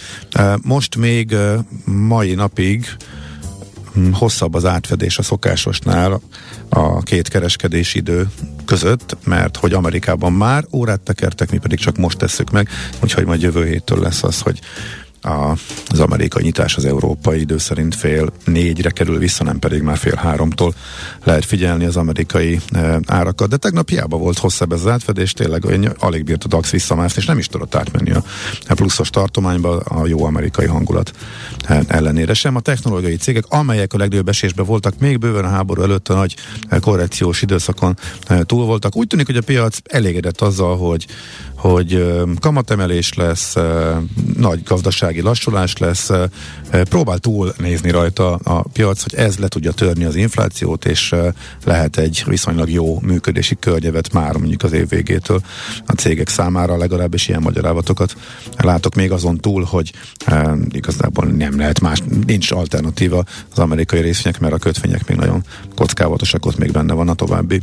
[0.62, 1.36] Most még
[1.86, 2.86] mai napig
[3.94, 6.22] hm, hosszabb az átfedés a szokásosnál
[6.70, 8.30] a két kereskedési idő
[8.66, 12.70] között, mert hogy Amerikában már órát tekertek, mi pedig csak most tesszük meg,
[13.00, 14.60] úgyhogy majd jövő héttől lesz az, hogy
[15.22, 15.58] a,
[15.88, 20.16] az amerikai nyitás az európai idő szerint fél négyre kerül vissza, nem pedig már fél
[20.16, 20.74] háromtól
[21.24, 23.50] lehet figyelni az amerikai e, árakat.
[23.50, 27.22] De tegnap hiába volt hosszabb ez az átfedés, tényleg olyan alig bírt a DAX visszamászni,
[27.22, 28.24] és nem is tudott átmenni a,
[28.68, 31.12] a pluszos tartományba a jó amerikai hangulat
[31.66, 32.56] e, ellenére sem.
[32.56, 36.36] A technológiai cégek, amelyek a legnagyobb esésben voltak, még bőven a háború előtt a nagy
[36.70, 38.96] e, korrekciós időszakon e, túl voltak.
[38.96, 41.08] Úgy tűnik, hogy a piac elégedett azzal, hogy
[41.62, 43.56] hogy kamatemelés lesz,
[44.38, 44.64] nagy
[45.12, 46.10] gazdasági lassulás lesz,
[46.90, 51.16] próbál túl nézni rajta a piac, hogy ez le tudja törni az inflációt, és
[51.66, 55.42] lehet egy viszonylag jó működési környevet már mondjuk az év végétől
[55.86, 58.16] a cégek számára, legalábbis ilyen magyarázatokat
[58.58, 59.92] látok még azon túl, hogy
[60.70, 65.44] igazából nem lehet más, nincs alternatíva az amerikai részvények, mert a kötvények még nagyon
[65.76, 67.62] kockávatosak, ott még benne van a további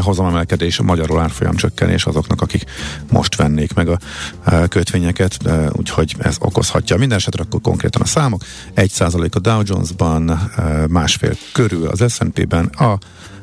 [0.00, 2.64] hozamemelkedés, a magyarul árfolyam csökkenés azoknak, akik
[3.10, 3.98] most vennék meg a
[4.44, 6.96] eh, kötvényeket, eh, úgyhogy ez okozhatja.
[6.96, 8.42] Minden esetre akkor konkrétan a számok.
[8.74, 10.50] 1% a Dow Jones-ban,
[10.88, 12.98] másfél körül az S&P-ben, a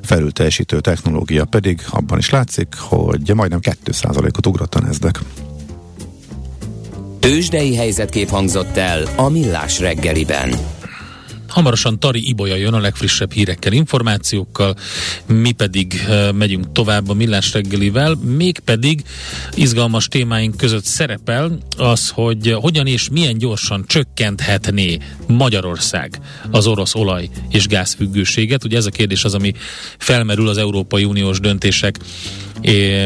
[0.06, 5.20] felülteljesítő technológia pedig abban is látszik, hogy majdnem 2%-ot ugrott a Nasdaq.
[7.20, 10.50] Tőzsdei helyzetkép hangzott el a Millás reggeliben.
[11.56, 14.76] Hamarosan Tari Ibolya jön a legfrissebb hírekkel, információkkal,
[15.26, 19.04] mi pedig uh, megyünk tovább a millás reggelivel, mégpedig
[19.54, 26.20] izgalmas témáink között szerepel az, hogy hogyan és milyen gyorsan csökkenthetné Magyarország
[26.52, 28.64] az orosz olaj és gázfüggőséget.
[28.64, 29.54] Ugye ez a kérdés az, ami
[29.98, 32.00] felmerül az Európai Uniós döntések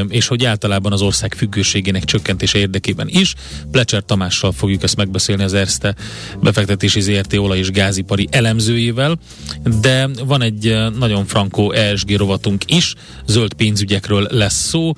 [0.10, 3.34] és hogy általában az ország függőségének csökkentése érdekében is.
[3.72, 5.96] Plecser Tamással fogjuk ezt megbeszélni az Erste
[6.42, 9.20] befektetési ZRT olaj és gázipari elemzőjével,
[9.82, 12.94] de van egy nagyon frankó ESG rovatunk is,
[13.28, 14.94] zöld pénzügyekről lesz szó,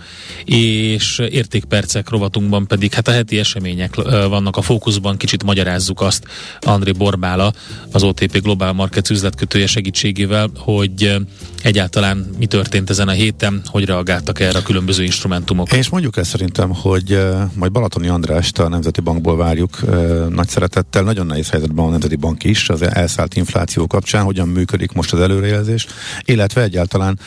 [0.45, 3.95] és értékpercek rovatunkban pedig hát a heti események
[4.29, 6.25] vannak a fókuszban, kicsit magyarázzuk azt
[6.59, 7.53] André Borbála,
[7.91, 11.15] az OTP Global Markets üzletkötője segítségével, hogy
[11.63, 15.71] egyáltalán mi történt ezen a héten, hogy reagáltak erre a különböző instrumentumok.
[15.71, 20.47] És mondjuk ezt szerintem, hogy uh, majd Balatoni Andrást a Nemzeti Bankból várjuk uh, nagy
[20.47, 21.03] szeretettel.
[21.03, 25.19] Nagyon nehéz helyzetben a Nemzeti Bank is az elszállt infláció kapcsán, hogyan működik most az
[25.19, 25.87] előrejelzés,
[26.25, 27.19] illetve egyáltalán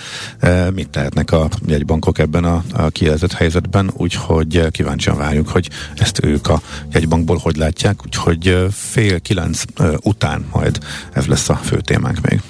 [0.43, 6.25] uh, mit tehetnek a jegybankok ebben a, a kijelzett helyzetben, úgyhogy kíváncsian várjuk, hogy ezt
[6.25, 6.61] ők a
[6.93, 9.63] jegybankból hogy látják, úgyhogy fél kilenc
[10.03, 10.79] után majd
[11.13, 12.41] ez lesz a fő témánk még.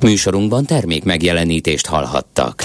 [0.00, 2.64] Műsorunkban termék megjelenítést hallhattak.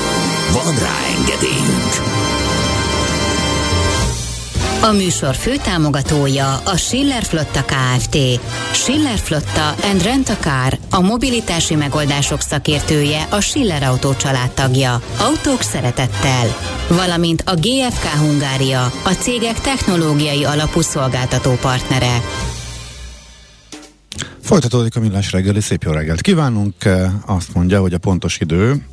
[0.53, 2.19] Van rá engedélyünk!
[4.83, 8.17] A műsor főtámogatója a Schiller Flotta KFT.
[8.71, 15.01] Schiller Flotta and Rent a Car, a mobilitási megoldások szakértője, a Schiller Autó családtagja.
[15.19, 16.47] Autók szeretettel.
[16.87, 22.21] Valamint a GFK Hungária, a cégek technológiai alapú szolgáltató partnere.
[24.41, 26.75] Folytatódik a millás reggeli, szép jó reggelt kívánunk.
[27.25, 28.85] Azt mondja, hogy a pontos idő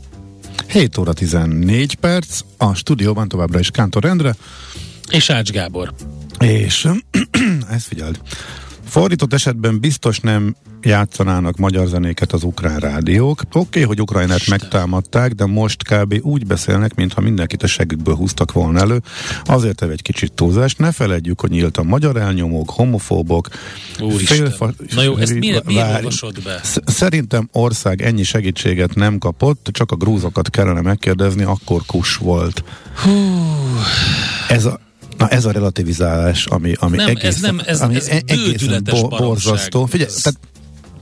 [0.68, 4.35] 7 óra 14 perc, a stúdióban továbbra is Kántor Endre.
[5.11, 5.94] És Ács Gábor.
[6.38, 6.88] És
[7.70, 8.20] ezt figyeld,
[8.88, 13.40] Fordított esetben biztos nem játszanának magyar zenéket az ukrán rádiók.
[13.40, 16.18] Oké, okay, hogy Ukrajnát megtámadták, de most kb.
[16.22, 19.03] úgy beszélnek, mintha mindenkit a segükből húztak volna elő.
[19.44, 20.74] Azért egy kicsit túlzás.
[20.74, 23.48] Ne feledjük, hogy nyíltan magyar elnyomók, homofóbok.
[24.24, 24.72] Félfa...
[24.94, 26.61] Na jó, ezt miért, miért be?
[26.85, 32.64] Szerintem ország ennyi segítséget nem kapott, csak a grúzokat kellene megkérdezni, akkor kus volt.
[32.94, 33.11] Hú.
[34.48, 34.81] Ez a,
[35.18, 39.18] Na ez a relativizálás, ami, ami nem, egészen, ez nem, ez, ami ez egészen bo-
[39.18, 39.87] borzasztó.
[39.87, 40.38] Figyelj, tehát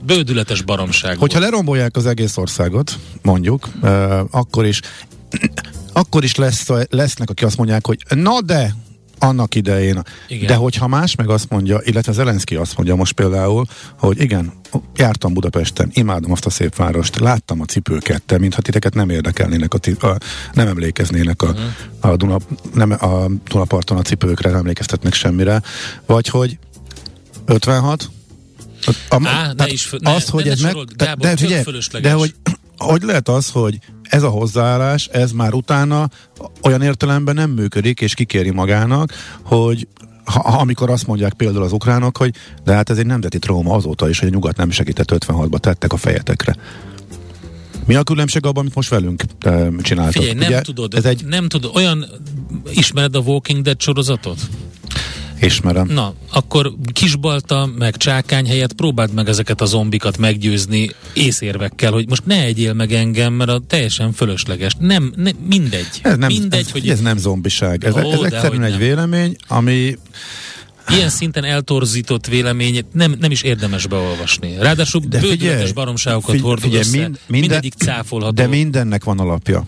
[0.05, 1.17] bődületes baromság.
[1.17, 1.51] Hogyha volt.
[1.51, 4.81] lerombolják az egész országot, mondjuk, uh, akkor is
[5.93, 8.75] akkor is lesz, lesznek, akik azt mondják, hogy na de,
[9.19, 10.01] annak idején.
[10.27, 10.47] Igen.
[10.47, 13.65] De hogyha más meg azt mondja, illetve Zelenszky azt mondja most például,
[13.99, 14.53] hogy igen,
[14.95, 19.73] jártam Budapesten, imádom azt a szép várost, láttam a cipőket, te, mintha titeket nem érdekelnének,
[19.73, 20.17] a, a,
[20.53, 22.11] nem emlékeznének a, uh-huh.
[22.11, 22.37] a, Duna,
[22.73, 25.61] nem, a Dunaparton a cipőkre, nem emlékeztetnek semmire,
[26.05, 26.57] vagy hogy
[27.45, 28.09] 56,
[29.09, 31.51] a, Á, ne is, ne, az, hogy ne ez meg, Gábor, de,
[31.91, 32.35] de, de hogy
[32.77, 36.09] hogy lehet az, hogy ez a hozzáállás, ez már utána
[36.63, 39.13] olyan értelemben nem működik, és kikéri magának,
[39.43, 39.87] hogy
[40.23, 44.09] ha, amikor azt mondják például az ukránok, hogy de hát ez egy nemzeti trauma azóta
[44.09, 46.55] is, hogy a nyugat nem segített 56-ba, tettek a fejetekre.
[47.85, 50.13] Mi a különbség abban, amit most velünk te, csináltak?
[50.13, 51.25] Figyelj, nem Ugye, tudod, ez egy...
[51.25, 52.05] nem tudod, olyan,
[52.73, 54.39] ismered a Walking Dead sorozatot?
[55.41, 55.87] Ismerem.
[55.87, 62.25] Na, akkor kisbalta, meg csákány helyett próbáld meg ezeket a zombikat meggyőzni észérvekkel, hogy most
[62.25, 64.75] ne egyél meg engem, mert a teljesen fölösleges.
[64.79, 65.87] Nem, ne, mindegy.
[66.01, 66.89] Ez nem, mindegy, ez, hogy...
[66.89, 67.83] ez nem zombiság.
[67.83, 68.79] Ez, Ó, ez egyszerűen egy nem.
[68.79, 69.97] vélemény, ami
[70.89, 74.55] ilyen szinten eltorzított vélemény nem, nem is érdemes beolvasni.
[74.59, 78.33] Ráadásul de bődületes baromságokat figyelj, hordul figyelj, össze, mind, minden, mindegyik cáfolható.
[78.33, 79.65] De mindennek van alapja.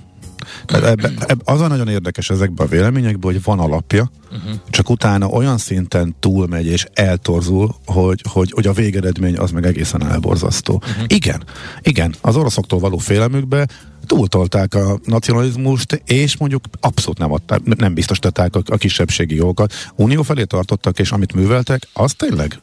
[0.66, 4.60] Tehát ebbe, ebbe, az a nagyon érdekes ezekben a véleményekben, hogy van alapja, uh-huh.
[4.70, 10.08] csak utána olyan szinten túlmegy és eltorzul, hogy, hogy, hogy a végeredmény az meg egészen
[10.08, 10.74] elborzasztó.
[10.74, 11.04] Uh-huh.
[11.08, 11.44] Igen,
[11.82, 13.68] igen, az oroszoktól való félelmükbe
[14.06, 19.74] túltolták a nacionalizmust, és mondjuk abszolút nem, adták, nem biztosították a, a kisebbségi jogokat.
[19.96, 22.62] Unió felé tartottak, és amit műveltek, az tényleg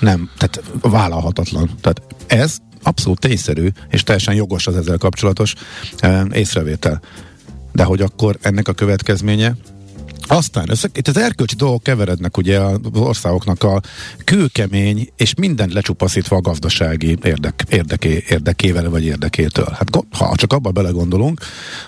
[0.00, 1.70] nem, tehát vállalhatatlan.
[1.80, 5.54] Tehát ez abszolút tényszerű, és teljesen jogos az ezzel kapcsolatos
[5.98, 7.00] e, észrevétel.
[7.72, 9.56] De hogy akkor ennek a következménye
[10.30, 13.80] aztán össze, itt az erkölcsi dolgok keverednek ugye az országoknak a
[14.24, 19.68] kőkemény és minden lecsupaszítva a gazdasági érdek, érdeké, érdekével vagy érdekétől.
[19.78, 21.40] Hát ha csak abba belegondolunk,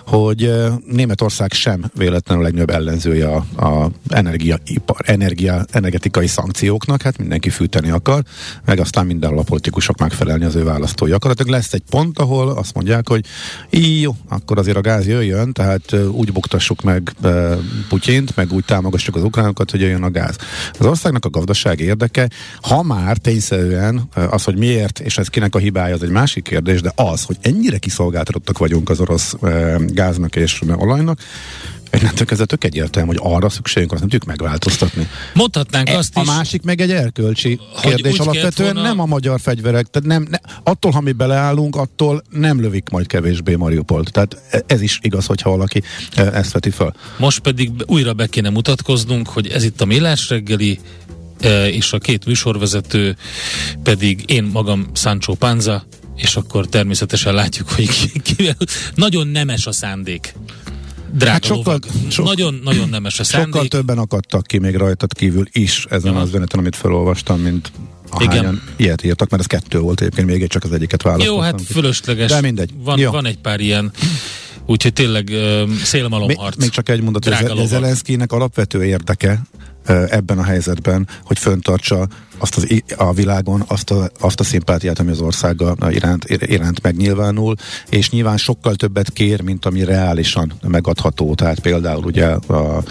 [0.05, 0.51] hogy
[0.85, 7.89] Németország sem véletlenül a legnagyobb ellenzője a, a energiaipar, energia, energetikai szankcióknak, hát mindenki fűteni
[7.89, 8.23] akar,
[8.65, 11.49] meg aztán mindenhol a politikusok megfelelni az ő választói akaratok.
[11.49, 13.25] Lesz egy pont, ahol azt mondják, hogy
[14.01, 17.15] jó, akkor azért a gáz jöjjön, tehát úgy buktassuk meg
[17.89, 20.35] Putyint, meg úgy támogassuk az ukránokat, hogy jön a gáz.
[20.79, 22.29] Az országnak a gazdasági érdeke,
[22.61, 26.81] ha már tényszerűen az, hogy miért, és ez kinek a hibája, az egy másik kérdés,
[26.81, 29.35] de az, hogy ennyire kiszolgáltatottak vagyunk az orosz
[29.87, 31.19] gáznak és olajnak,
[31.99, 35.07] Innentől kezdve tök egyértelmű, hogy arra szükségünk, azt nem tudjuk megváltoztatni.
[35.33, 36.27] Mondhatnánk e, azt a is.
[36.27, 38.17] A másik meg egy erkölcsi kérdés.
[38.17, 38.87] Alapvetően volna...
[38.87, 43.07] nem a magyar fegyverek, tehát nem, ne, attól, ha mi beleállunk, attól nem lövik majd
[43.07, 44.11] kevésbé Mariupolt.
[44.11, 45.81] Tehát e, ez is igaz, hogyha valaki
[46.15, 46.95] e, ezt veti fel.
[47.17, 50.79] Most pedig újra be kéne mutatkoznunk, hogy ez itt a Millás reggeli,
[51.71, 53.15] és a két műsorvezető
[53.83, 58.49] pedig én magam Sancho Panza, és akkor természetesen látjuk, hogy ki, ki,
[58.95, 60.33] nagyon nemes a szándék
[61.13, 63.53] drága hát sokkal, so, nagyon, nagyon nemes a szándék.
[63.53, 66.19] Sokkal többen akadtak ki még rajtad kívül is ezen ja.
[66.19, 67.71] az üzeneten, amit felolvastam, mint
[68.19, 68.61] Igen.
[68.75, 71.35] ilyet írtak, mert ez kettő volt egyébként, még egy csak az egyiket választottam.
[71.35, 72.29] Jó, hát fölösleges.
[72.29, 72.69] De mindegy.
[72.77, 73.11] Van, Jó.
[73.11, 73.91] van egy pár ilyen
[74.65, 76.55] Úgyhogy tényleg uh, szélmalomharc.
[76.55, 79.41] Még, még csak egy mondat, hogy Zelenszkinek alapvető érdeke
[80.09, 82.07] ebben a helyzetben, hogy föntartsa
[82.43, 87.55] azt az, a világon azt a, azt a szimpátiát, ami az országa iránt, iránt megnyilvánul,
[87.89, 91.35] és nyilván sokkal többet kér, mint ami reálisan megadható.
[91.35, 92.83] Tehát például ugye a,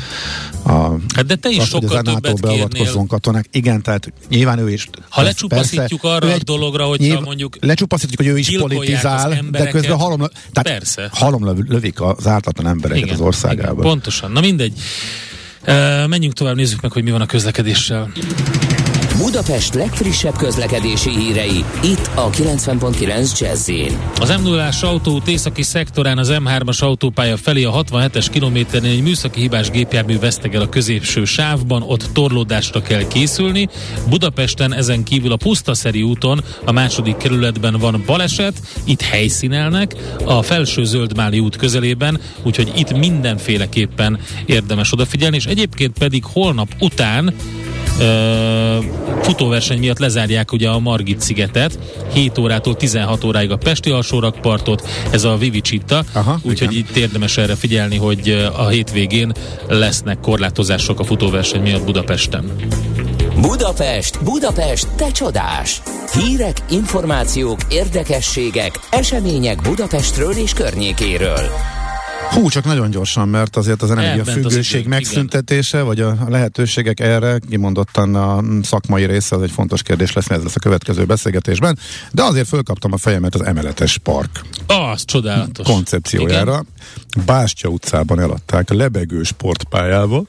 [0.63, 3.05] a hát de te is azt, sokkal többet kérnél.
[3.07, 3.47] katonák.
[3.51, 4.89] Igen, tehát nyilván ő is.
[5.09, 9.69] Ha lecsupaszítjuk arra egy, a dologra, hogy nyilván, mondjuk lecsupaszítjuk, hogy ő is politizál, de
[9.71, 10.19] közben halom,
[10.53, 11.09] tehát persze.
[11.13, 13.73] halom lövik az ártatlan embereket igen, az országában.
[13.73, 14.33] Igen, pontosan.
[14.33, 14.73] Na mindegy.
[15.67, 18.13] Uh, menjünk tovább, nézzük meg, hogy mi van a közlekedéssel.
[19.23, 23.71] Budapest legfrissebb közlekedési hírei, itt a 90.9 jazz
[24.21, 29.41] Az m 0 autóút északi szektorán az M3-as autópálya felé a 67-es kilométernél egy műszaki
[29.41, 33.69] hibás gépjármű vesztegel a középső sávban, ott torlódásra kell készülni.
[34.09, 40.85] Budapesten ezen kívül a Pusztaszeri úton a második kerületben van baleset, itt helyszínelnek, a felső
[40.85, 47.35] Zöldmáli út közelében, úgyhogy itt mindenféleképpen érdemes odafigyelni, és egyébként pedig holnap után
[49.23, 51.79] futóverseny miatt lezárják ugye a Margit szigetet,
[52.13, 56.05] 7 órától 16 óráig a Pesti alsórakpartot, ez a Vivicsitta,
[56.43, 59.33] úgyhogy itt érdemes erre figyelni, hogy a hétvégén
[59.69, 62.53] lesznek korlátozások a futóverseny miatt Budapesten.
[63.41, 65.83] Budapest, Budapest, te csodás!
[66.13, 71.51] Hírek, információk, érdekességek, események Budapestről és környékéről.
[72.31, 75.89] Hú, csak nagyon gyorsan, mert azért az energiafüggőség megszüntetése, igen.
[75.89, 80.57] vagy a lehetőségek erre, kimondottan a szakmai része, az egy fontos kérdés lesz, ez lesz
[80.57, 81.79] a következő beszélgetésben,
[82.13, 84.41] de azért fölkaptam a fejemet az emeletes park.
[84.67, 85.67] Az csodálatos.
[85.67, 86.53] Koncepciójára.
[86.53, 87.27] Igen.
[87.27, 90.25] Bástya utcában eladták a lebegő sportpályával,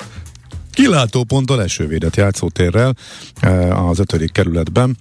[0.71, 2.95] kilátóponttal esővédett játszótérrel
[3.39, 4.97] eh, az ötödik kerületben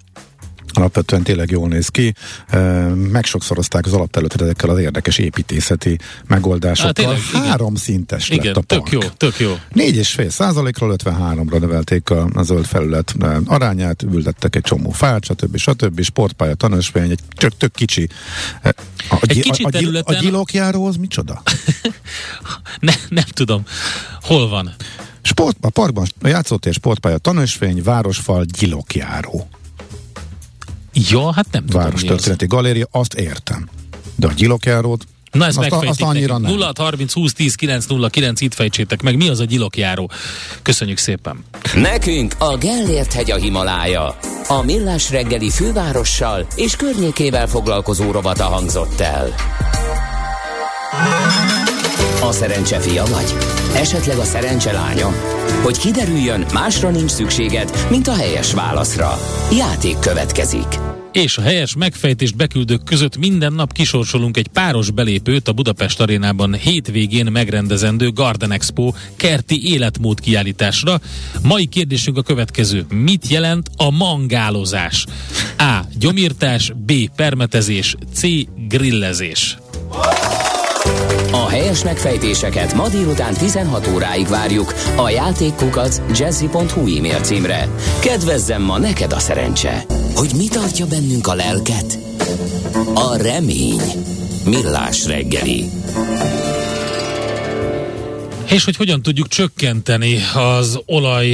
[0.73, 2.15] alapvetően tényleg jól néz ki.
[2.95, 7.15] Meg sokszorozták az alapterületet ezekkel az érdekes építészeti megoldásokkal.
[7.15, 8.89] Hát, Három szintes igen, lett a park.
[8.89, 9.55] Tök jó, tök jó.
[9.73, 15.25] Négy és fél százalékról 53-ra növelték a, a zöld felület arányát, ültettek egy csomó fát,
[15.25, 15.57] stb.
[15.57, 16.03] stb.
[16.03, 18.09] Sportpálya, tanúsvény, egy tök, tök kicsi.
[18.63, 20.17] A, egy kicsi a, területen...
[20.17, 21.43] a gyilokjáró az micsoda?
[22.81, 23.63] ne, nem tudom.
[24.21, 24.75] Hol van?
[25.23, 29.49] Sport, a parkban a játszótér, sportpálya, tanúsvény, városfal, gyilokjáró.
[30.93, 31.83] Ja, hát nem tudom.
[31.83, 33.69] Város történeti galéria, azt értem.
[34.15, 36.51] De a gyilokjárót Na ez azt, azt annyira nem.
[36.51, 40.11] 0 30 20 10 9 0 9 itt fejtsétek meg, mi az a gyilokjáró.
[40.63, 41.45] Köszönjük szépen.
[41.75, 44.17] Nekünk a Gellért hegy a Himalája.
[44.49, 49.35] A Millás reggeli fővárossal és környékével foglalkozó rovata hangzott el.
[52.23, 53.35] A szerencse fia vagy?
[53.75, 55.09] Esetleg a szerencse lánya?
[55.63, 59.19] Hogy kiderüljön, másra nincs szükséged, mint a helyes válaszra.
[59.57, 60.67] Játék következik.
[61.13, 66.55] és a helyes megfejtést beküldők között minden nap kisorsolunk egy páros belépőt a Budapest arénában
[66.55, 71.01] hétvégén megrendezendő Garden Expo kerti életmód kiállításra.
[71.43, 72.85] Mai kérdésünk a következő.
[72.89, 75.07] Mit jelent a mangálozás?
[75.59, 75.81] A.
[75.99, 76.93] Gyomírtás, B.
[77.17, 78.23] Permetezés, C.
[78.69, 79.57] Grillezés.
[81.31, 87.69] A helyes megfejtéseket ma délután 16 óráig várjuk a játékkukac jazzy.hu e-mail címre.
[88.01, 91.99] Kedvezzem ma neked a szerencse, hogy mi tartja bennünk a lelket?
[92.95, 93.81] A remény.
[94.45, 95.65] Millás reggeli.
[98.51, 101.27] És hogy hogyan tudjuk csökkenteni az olaj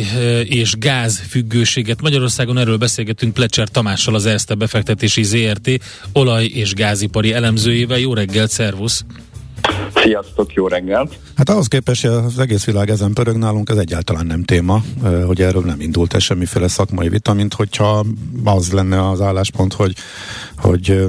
[0.45, 2.01] és gáz függőséget.
[2.01, 5.71] Magyarországon erről beszélgetünk Plecser Tamással, az Erste befektetési ZRT
[6.13, 7.99] olaj- és gázipari elemzőjével.
[7.99, 9.05] Jó reggelt, szervusz!
[10.03, 11.19] Sziasztok, jó reggelt!
[11.37, 14.83] Hát ahhoz képest, hogy az egész világ ezen pörög nálunk, ez egyáltalán nem téma,
[15.27, 18.05] hogy erről nem indult el semmiféle szakmai vita, mint hogyha
[18.45, 19.95] az lenne az álláspont, hogy,
[20.57, 21.09] hogy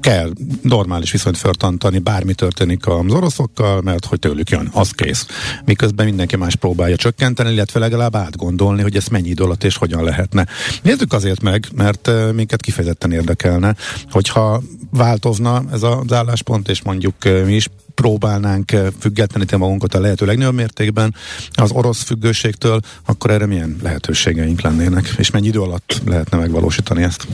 [0.00, 0.30] kell
[0.62, 5.26] normális viszonyt föltantani, bármi történik az oroszokkal, mert hogy tőlük jön, az kész.
[5.64, 10.04] Miközben mindenki más próbálja csökkenteni, illetve legalább átgondolni, hogy ezt mennyi idő alatt és hogyan
[10.04, 10.46] lehetne.
[10.82, 13.74] Nézzük azért meg, mert minket kifejezetten érdekelne,
[14.10, 17.68] hogyha változna ez az álláspont, és mondjuk mi is
[18.00, 18.70] próbálnánk
[19.00, 21.14] függetleníteni magunkat a lehető legnagyobb mértékben
[21.52, 27.26] az orosz függőségtől, akkor erre milyen lehetőségeink lennének, és mennyi idő alatt lehetne megvalósítani ezt?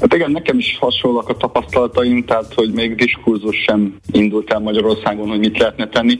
[0.00, 5.28] Hát igen, nekem is hasonlóak a tapasztalataim, tehát hogy még diskurzus sem indult el Magyarországon,
[5.28, 6.18] hogy mit lehetne tenni.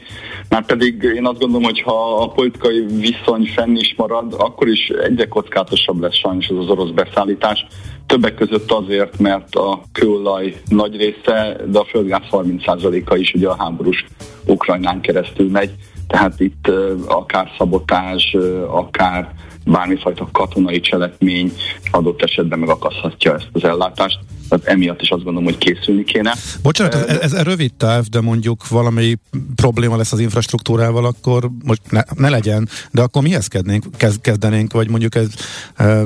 [0.48, 4.88] Már pedig én azt gondolom, hogy ha a politikai viszony fenn is marad, akkor is
[4.88, 7.66] egyre kockázatosabb lesz sajnos ez az orosz beszállítás.
[8.10, 13.56] Többek között azért, mert a kőolaj nagy része, de a földgáz 30%-a is ugye a
[13.58, 14.04] háborús
[14.46, 15.70] Ukrajnán keresztül megy.
[16.06, 16.70] Tehát itt
[17.06, 18.36] akár szabotás,
[18.66, 19.34] akár
[19.64, 21.52] bármifajta katonai cselekmény
[21.90, 24.18] adott esetben megakaszthatja ezt az ellátást.
[24.50, 26.34] Tehát emiatt is azt gondolom, hogy készülni kéne.
[26.62, 29.16] Bocsánat, ez, ez, ez rövid táv, de mondjuk valami
[29.54, 33.84] probléma lesz az infrastruktúrával, akkor most ne, ne legyen, de akkor mihez kezdnénk,
[34.20, 35.28] kezdenénk, vagy mondjuk ez
[35.76, 36.02] e,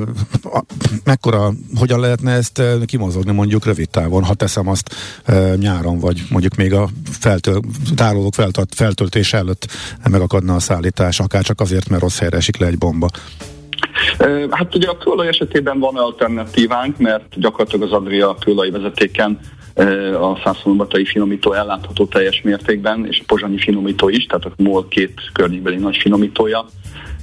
[1.03, 6.55] mekkora, hogyan lehetne ezt kimozogni mondjuk rövid távon, ha teszem azt e, nyáron, vagy mondjuk
[6.55, 7.59] még a feltöl,
[7.95, 9.67] tárolók feltölt, feltöltés előtt
[10.09, 13.09] megakadna a szállítás, akár csak azért, mert rossz helyre esik le egy bomba.
[14.49, 19.39] Hát ugye a kőolaj esetében van alternatívánk, mert gyakorlatilag az Adria kőolaj vezetéken
[20.21, 25.21] a szászolombatai finomító ellátható teljes mértékben, és a pozsonyi finomító is, tehát a MOL két
[25.33, 26.65] környékbeli nagy finomítója.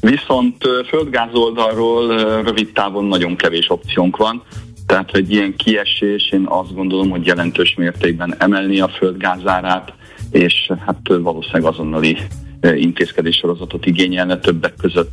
[0.01, 4.43] Viszont földgáz oldalról rövid távon nagyon kevés opciónk van,
[4.87, 9.93] tehát egy ilyen kiesés, én azt gondolom, hogy jelentős mértékben emelni a földgázárát,
[10.31, 12.17] és hát valószínűleg azonnali
[12.75, 15.13] intézkedéssorozatot igényelne többek között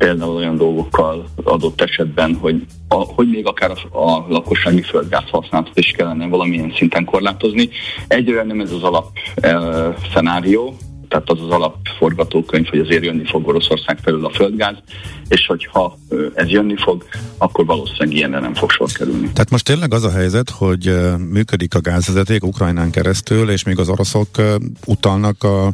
[0.00, 5.78] például olyan dolgokkal adott esetben, hogy, a, hogy még akár a, a lakossági földgáz használatot
[5.78, 7.68] is kellene valamilyen szinten korlátozni.
[8.08, 9.58] Egyre nem ez az alap e,
[10.14, 10.76] szenárió,
[11.08, 14.76] tehát az az alapforgatókönyv, hogy azért jönni fog Oroszország felül a földgáz,
[15.28, 15.98] és hogyha
[16.34, 17.04] ez jönni fog,
[17.38, 19.30] akkor valószínűleg ilyenre nem fog sor kerülni.
[19.32, 20.94] Tehát most tényleg az a helyzet, hogy
[21.30, 24.28] működik a gázvezeték Ukrajnán keresztül, és még az oroszok
[24.86, 25.72] utalnak a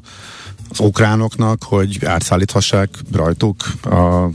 [0.71, 4.29] az ukránoknak, hogy átszállíthassák rajtuk a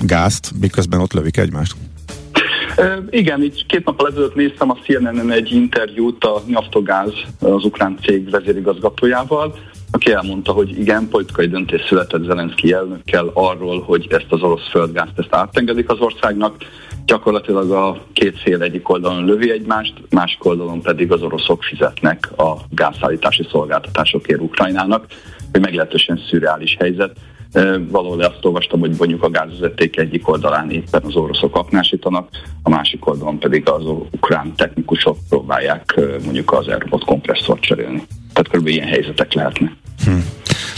[0.00, 1.74] gázt, miközben ott lövik egymást?
[3.10, 8.30] Igen, így két nap ezelőtt néztem a CNN-en egy interjút a Naftogáz, az ukrán cég
[8.30, 9.58] vezérigazgatójával,
[9.90, 15.12] aki elmondta, hogy igen, politikai döntés született Zelenszky elnökkel arról, hogy ezt az orosz földgázt
[15.16, 16.56] ezt átengedik az országnak.
[17.06, 22.56] Gyakorlatilag a két fél egyik oldalon lövi egymást, másik oldalon pedig az oroszok fizetnek a
[22.70, 25.06] gázszállítási szolgáltatásokért Ukrajnának
[25.54, 27.16] hogy meglehetősen szürreális helyzet.
[27.88, 32.28] Valahol azt olvastam, hogy mondjuk a gázvezeték egyik oldalán éppen az oroszok aknásítanak,
[32.62, 38.02] a másik oldalon pedig az ukrán technikusok próbálják mondjuk az aerobot kompresszort cserélni.
[38.34, 39.72] Tehát körülbelül ilyen helyzetek lehetnek.
[40.04, 40.12] Hm.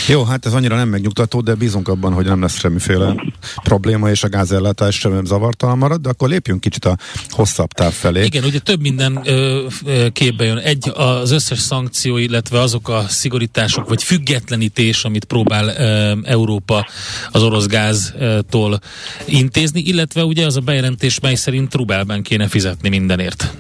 [0.09, 3.15] Jó, hát ez annyira nem megnyugtató, de bízunk abban, hogy nem lesz semmiféle
[3.63, 6.97] probléma, és a gázellátás sem zavartalan marad, de akkor lépjünk kicsit a
[7.29, 8.25] hosszabb táv felé.
[8.25, 9.67] Igen, ugye több minden ö,
[10.13, 10.59] képbe jön.
[10.59, 16.87] Egy, az összes szankció, illetve azok a szigorítások, vagy függetlenítés, amit próbál ö, Európa
[17.31, 18.81] az orosz gáztól
[19.25, 23.55] intézni, illetve ugye az a bejelentés, mely szerint rubelben kéne fizetni mindenért.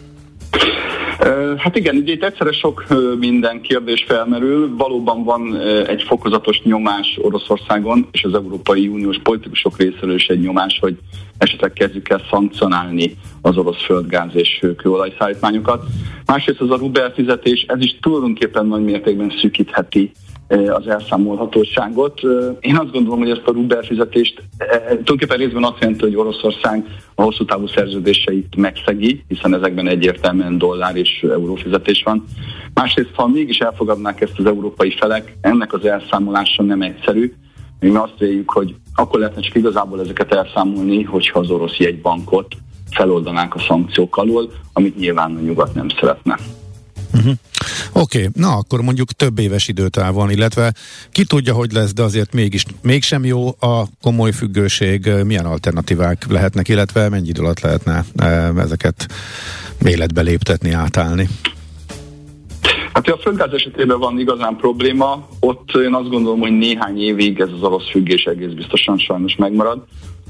[1.56, 2.84] Hát igen, ugye itt egyszerre sok
[3.18, 4.76] minden kérdés felmerül.
[4.76, 10.78] Valóban van egy fokozatos nyomás Oroszországon, és az Európai Uniós politikusok részéről is egy nyomás,
[10.80, 10.98] hogy
[11.38, 15.84] esetleg kezdjük el szankcionálni az orosz földgáz és kőolajszállítmányokat.
[16.26, 20.12] Másrészt az a rubel fizetés, ez is tulajdonképpen nagy mértékben szűkítheti
[20.48, 22.20] az elszámolhatóságot.
[22.60, 24.42] Én azt gondolom, hogy ezt a Ruber fizetést
[24.88, 26.84] tulajdonképpen részben azt jelenti, hogy Oroszország
[27.14, 32.24] a hosszú távú szerződéseit megszegi, hiszen ezekben egyértelműen dollár és euró fizetés van.
[32.74, 37.32] Másrészt, ha mégis elfogadnák ezt az európai felek, ennek az elszámolása nem egyszerű.
[37.80, 42.54] Mi azt véljük, hogy akkor lehetne csak igazából ezeket elszámolni, hogyha az orosz jegybankot
[42.90, 46.36] feloldanák a szankciók alól, amit nyilván a nyugat nem szeretne.
[47.14, 47.32] Uh-huh.
[47.92, 48.30] Oké, okay.
[48.34, 50.72] na akkor mondjuk több éves időtáv van, illetve
[51.12, 56.68] ki tudja, hogy lesz, de azért mégis mégsem jó a komoly függőség, milyen alternatívák lehetnek,
[56.68, 58.04] illetve mennyi idő alatt lehetne
[58.56, 59.06] ezeket
[59.84, 61.28] életbe léptetni, átállni?
[62.92, 67.48] Hát a földgáz esetében van igazán probléma, ott én azt gondolom, hogy néhány évig ez
[67.56, 69.84] az orosz függés egész biztosan sajnos megmarad.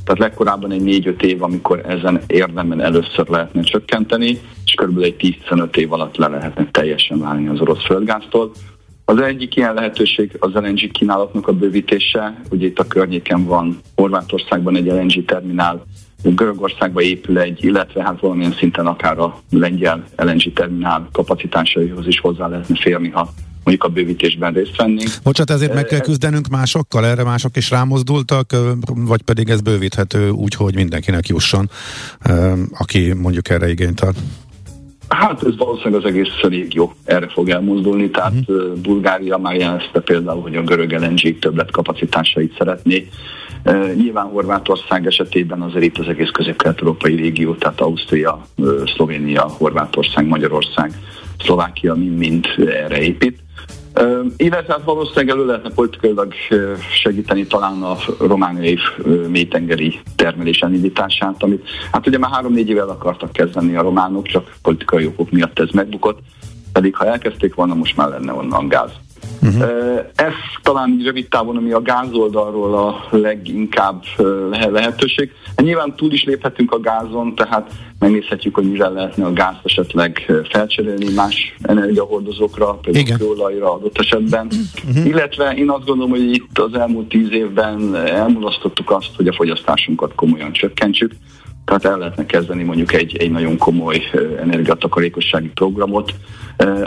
[0.07, 5.77] Tehát legkorábban egy 4-5 év, amikor ezen érdemben először lehetne csökkenteni, és körülbelül egy 10-15
[5.77, 8.51] év alatt le lehetne teljesen válni az orosz földgáztól.
[9.05, 12.41] Az egyik ilyen lehetőség az LNG kínálatnak a bővítése.
[12.51, 15.87] Ugye itt a környéken van Horvátországban egy LNG terminál,
[16.23, 22.47] Görögországban épül egy, illetve hát valamilyen szinten akár a lengyel LNG terminál kapacitásaihoz is hozzá
[22.47, 23.33] lehetne férni, ha
[23.65, 25.05] mondjuk a bővítésben részt venni.
[25.23, 28.51] Bocsát, ezért meg kell küzdenünk másokkal, erre mások is rámozdultak,
[28.95, 31.71] vagy pedig ez bővíthető úgy, hogy mindenkinek jusson,
[32.79, 34.15] aki mondjuk erre igényt ad?
[35.09, 38.73] Hát ez valószínűleg az egész régió erre fog elmozdulni, tehát uh-huh.
[38.73, 43.09] Bulgária már jelezte például, hogy a görög LNG többlet kapacitásait szeretné.
[43.95, 48.47] Nyilván Horvátország esetében azért itt az egész közép-kelet-európai régió, tehát Ausztria,
[48.95, 50.93] Szlovénia, Horvátország, Magyarország,
[51.39, 53.39] Szlovákia mind-mind erre épít.
[54.37, 56.33] Illetve hát valószínűleg elő lehetne politikailag
[57.03, 58.79] segíteni talán a romániai
[59.29, 65.07] mélytengeri termelés elindítását, amit hát ugye már három-négy évvel akartak kezdeni a románok, csak politikai
[65.07, 66.19] okok miatt ez megbukott,
[66.73, 68.91] pedig ha elkezdték volna, most már lenne onnan gáz.
[69.43, 69.63] Uh-huh.
[70.15, 70.33] Ez
[70.63, 74.03] talán rövid távon, ami a gázoldalról a leginkább
[74.71, 75.31] lehetőség.
[75.57, 81.15] Nyilván túl is léphetünk a gázon, tehát megnézhetjük, hogy mivel lehetne a gázt esetleg felcserélni
[81.15, 84.49] más energiahordozókra, például kőolajra adott esetben.
[84.89, 85.07] Uh-huh.
[85.07, 90.15] Illetve én azt gondolom, hogy itt az elmúlt tíz évben elmulasztottuk azt, hogy a fogyasztásunkat
[90.15, 91.13] komolyan csökkentsük.
[91.67, 94.03] Tehát el lehetne kezdeni mondjuk egy, egy nagyon komoly
[94.41, 96.15] energiatakarékossági programot,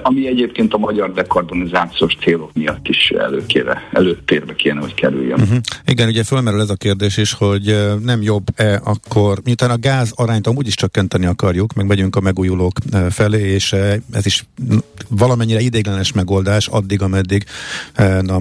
[0.01, 5.39] ami egyébként a magyar dekarbonizációs célok miatt is előkére, előttérbe kéne, hogy kerüljön.
[5.41, 5.57] Uh-huh.
[5.85, 10.47] Igen, ugye fölmerül ez a kérdés is, hogy nem jobb-e akkor, miután a gáz arányt
[10.47, 12.73] amúgy is csökkenteni akarjuk, meg megyünk a megújulók
[13.09, 13.75] felé, és
[14.11, 14.45] ez is
[15.09, 17.45] valamennyire idéglenes megoldás, addig, ameddig
[18.27, 18.39] a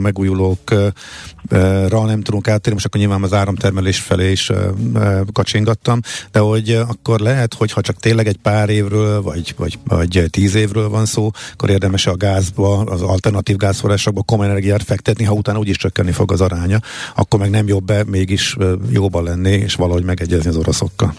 [1.48, 4.52] megújulókra nem tudunk áttérni, most akkor nyilván az áramtermelés felé is
[5.32, 6.00] kacsingattam,
[6.32, 10.54] de hogy akkor lehet, hogy ha csak tényleg egy pár évről, vagy, vagy, vagy tíz
[10.54, 15.58] évről van szó, akkor érdemes a gázba, az alternatív gázforrásokba komoly energiát fektetni, ha utána
[15.58, 16.78] úgyis csökkenni fog az aránya,
[17.16, 18.56] akkor meg nem jobb-e mégis
[18.90, 21.12] jóban lenni, és valahogy megegyezni az oroszokkal.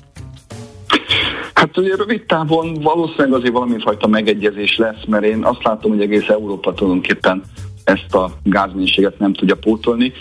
[1.53, 6.01] Hát ugye rövid távon valószínűleg azért valami fajta megegyezés lesz, mert én azt látom, hogy
[6.01, 7.43] egész Európa tulajdonképpen
[7.89, 10.13] ezt a gázmennyiséget nem tudja pótolni.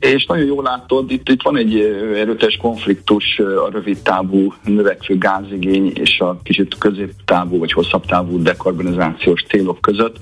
[0.00, 1.78] És nagyon jól látod, itt, itt van egy
[2.14, 9.44] erőteljes konfliktus a rövid távú növekvő gázigény és a kicsit középtávú vagy hosszabb távú dekarbonizációs
[9.48, 10.16] célok között.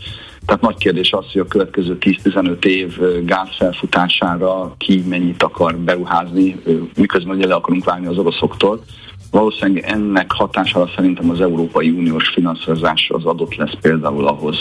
[0.46, 6.56] Tehát nagy kérdés az, hogy a következő 10-15 év gáz felfutására ki mennyit akar beruházni,
[6.96, 8.84] miközben ugye le akarunk válni az oroszoktól
[9.30, 14.56] valószínűleg ennek hatására szerintem az Európai Uniós finanszírozás az adott lesz például ahhoz,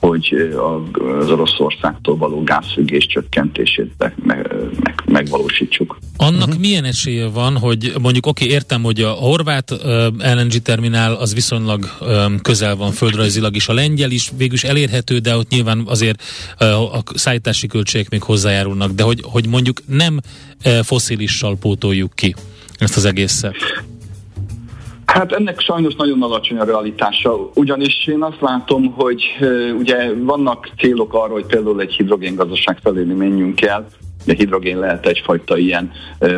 [0.00, 0.54] hogy
[1.20, 5.98] az Oroszországtól való gázfüggés csökkentését meg, meg, megvalósítsuk.
[6.16, 6.60] Annak uh-huh.
[6.60, 9.70] milyen esélye van, hogy mondjuk oké, okay, értem, hogy a horvát
[10.18, 11.84] LNG terminál az viszonylag
[12.42, 16.22] közel van földrajzilag is, a lengyel is végülis elérhető, de ott nyilván azért
[16.58, 20.20] a szállítási költségek még hozzájárulnak, de hogy, hogy mondjuk nem
[20.82, 22.34] foszilissal pótoljuk ki
[22.78, 23.54] ezt az egészet.
[25.12, 29.24] Hát ennek sajnos nagyon alacsony a realitása, ugyanis én azt látom, hogy
[29.78, 33.86] ugye vannak célok arra, hogy például egy hidrogéngazdaság felé menjünk el,
[34.26, 35.90] a hidrogén lehet egyfajta ilyen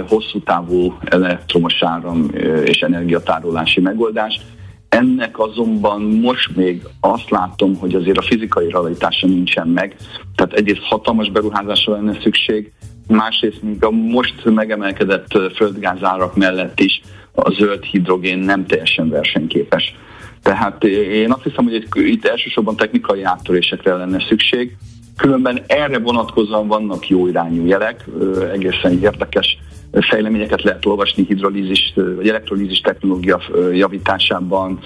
[0.08, 2.30] hosszú távú elektromos áram
[2.64, 4.40] és energiatárolási megoldás.
[4.88, 9.96] Ennek azonban most még azt látom, hogy azért a fizikai realitása nincsen meg,
[10.34, 12.72] tehát egyrészt hatalmas beruházásra lenne szükség,
[13.08, 17.00] másrészt még a most megemelkedett földgázárak mellett is
[17.34, 19.94] a zöld hidrogén nem teljesen versenyképes.
[20.42, 24.76] Tehát én azt hiszem, hogy itt elsősorban technikai áttörésekre lenne szükség,
[25.16, 28.04] különben erre vonatkozóan vannak jó irányú jelek,
[28.52, 29.58] egészen érdekes
[30.00, 33.40] fejleményeket lehet olvasni hidrolízis vagy elektrolízis technológia
[33.72, 34.78] javításában,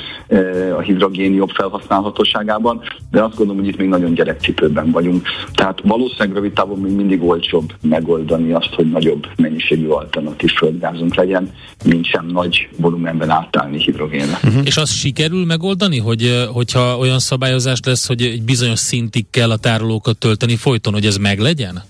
[0.77, 5.27] a hidrogén jobb felhasználhatóságában, de azt gondolom, hogy itt még nagyon gyerekcipőben vagyunk.
[5.55, 11.51] Tehát valószínűleg rövid távon még mindig olcsóbb megoldani azt, hogy nagyobb mennyiségű alternatív földgázunk legyen,
[11.85, 14.39] mint sem nagy volumenben átállni hidrogénre.
[14.45, 14.63] Uh-huh.
[14.65, 19.57] És azt sikerül megoldani, hogy hogyha olyan szabályozás lesz, hogy egy bizonyos szintig kell a
[19.57, 21.83] tárolókat tölteni folyton, hogy ez meglegyen?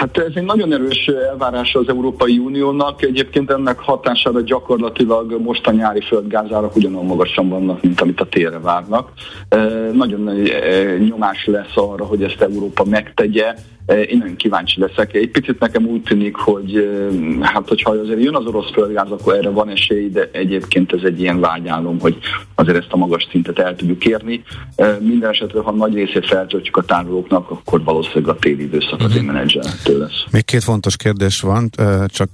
[0.00, 3.02] Hát ez egy nagyon erős elvárása az Európai Uniónak.
[3.02, 8.58] Egyébként ennek hatására gyakorlatilag most a nyári földgázárak ugyanolyan magasan vannak, mint amit a térre
[8.58, 9.12] várnak.
[9.92, 10.52] Nagyon nagy
[11.08, 13.54] nyomás lesz arra, hogy ezt Európa megtegye.
[13.90, 15.14] Én nagyon kíváncsi leszek.
[15.14, 16.88] Egy picit nekem úgy tűnik, hogy
[17.40, 21.20] hát hogyha azért jön az orosz földgáz, akkor erre van esély, de egyébként ez egy
[21.20, 22.18] ilyen vágyálom, hogy
[22.54, 24.42] azért ezt a magas szintet el tudjuk érni.
[25.00, 29.22] Minden esetre, ha nagy részét feltöltjük a tárolóknak, akkor valószínűleg a téli időszak az én
[29.22, 30.24] menedzseltől lesz.
[30.30, 31.70] Még két fontos kérdés van,
[32.06, 32.30] csak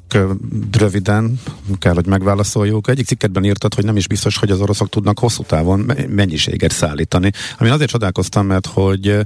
[0.79, 1.41] röviden
[1.79, 2.89] kell, hogy megválaszoljuk.
[2.89, 7.31] Egyik cikketben írtad, hogy nem is biztos, hogy az oroszok tudnak hosszú távon mennyiséget szállítani.
[7.59, 9.19] Amin azért csodálkoztam, mert hogy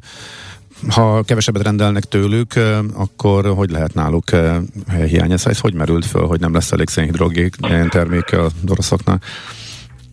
[0.88, 2.54] ha kevesebbet rendelnek tőlük,
[2.94, 4.24] akkor hogy lehet náluk
[5.06, 5.32] hiány?
[5.32, 7.50] Ez hogy merült föl, hogy nem lesz elég szénhidrogén
[7.88, 9.24] terméke az oroszoknak?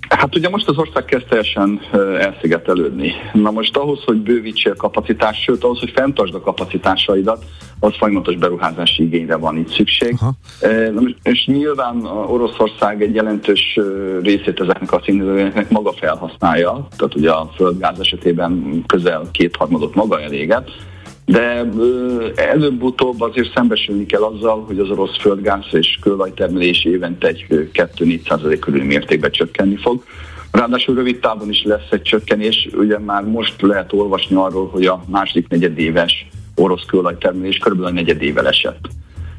[0.10, 1.82] Hát ugye most az ország kezd teljesen
[2.20, 3.12] elszigetelődni.
[3.34, 7.46] Na most ahhoz, hogy bővítsél kapacitást, sőt ahhoz, hogy fenntartsd a kapacitásaidat,
[7.80, 10.16] az folyamatos beruházási igényre van itt szükség.
[10.20, 10.34] Aha.
[11.24, 13.80] És nyilván Oroszország egy jelentős
[14.22, 20.72] részét ezeknek a színhidrogéneknek maga felhasználja, tehát ugye a földgáz esetében közel kétharmadot maga eléget,
[21.28, 21.70] de
[22.36, 28.84] előbb-utóbb azért szembesülni kell azzal, hogy az orosz földgáz és kőolajtermelés évente egy 2-4 körül
[28.84, 30.04] mértékben csökkenni fog.
[30.52, 35.04] Ráadásul rövid távon is lesz egy csökkenés, ugye már most lehet olvasni arról, hogy a
[35.08, 38.88] második negyedéves orosz kőolajtermelés körülbelül negyedével esett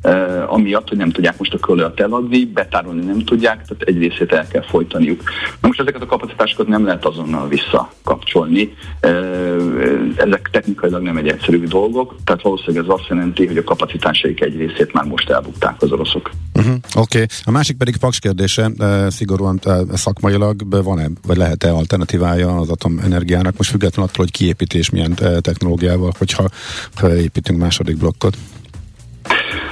[0.02, 4.32] uh, amiatt, hogy nem tudják most a kölölt eladni, betárolni nem tudják, tehát egy részét
[4.32, 5.22] el kell folytaniuk.
[5.60, 11.64] Na most ezeket a kapacitásokat nem lehet azonnal visszakapcsolni, uh, ezek technikailag nem egy egyszerű
[11.64, 15.92] dolgok, tehát valószínűleg ez azt jelenti, hogy a kapacitásaik egy részét már most elbukták az
[15.92, 16.30] oroszok.
[16.54, 17.26] Uh-huh, Oké, okay.
[17.44, 23.56] a másik pedig Paks kérdése, uh, szigorúan uh, szakmailag van-e, vagy lehet-e alternatívája az atomenergiának,
[23.56, 26.48] most függetlenül attól, hogy kiépítés milyen uh, technológiával, hogyha
[26.94, 28.36] ha építünk második blokkot?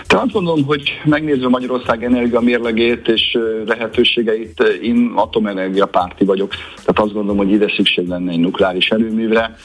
[0.07, 6.55] Tehát azt gondolom, hogy megnézve Magyarország energia mérlegét és lehetőségeit, én atomenergia párti vagyok.
[6.75, 9.57] Tehát azt gondolom, hogy ide szükség lenne egy nukleáris erőművre.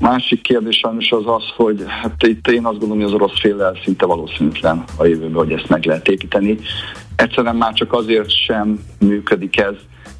[0.00, 3.78] Másik kérdés sajnos az az, hogy hát itt én azt gondolom, hogy az orosz féllel
[3.84, 6.58] szinte valószínűtlen a jövőben, hogy ezt meg lehet építeni.
[7.16, 9.74] Egyszerűen már csak azért sem működik ez,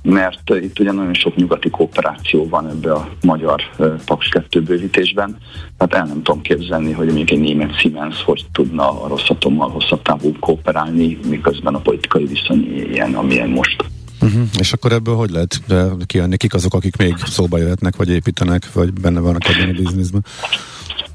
[0.09, 3.63] mert itt ugye nagyon sok nyugati kooperáció van ebbe a magyar
[4.05, 5.37] Paks 2 bővítésben.
[5.79, 10.03] Hát el nem tudom képzelni, hogy mondjuk egy német Siemens hogy tudna a Rosszatommal hosszabb
[10.03, 13.85] távú kooperálni, miközben a politikai viszony ilyen, amilyen most.
[14.21, 14.43] Uh-huh.
[14.59, 15.61] És akkor ebből hogy lehet
[16.07, 16.37] kijönni?
[16.37, 20.25] Kik azok, akik még szóba jöhetnek, vagy építenek, vagy benne vannak a bizniszben?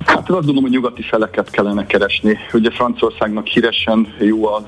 [0.06, 2.38] Hát azt gondolom, hogy nyugati feleket kellene keresni.
[2.54, 4.64] Ugye Franciaországnak híresen jó az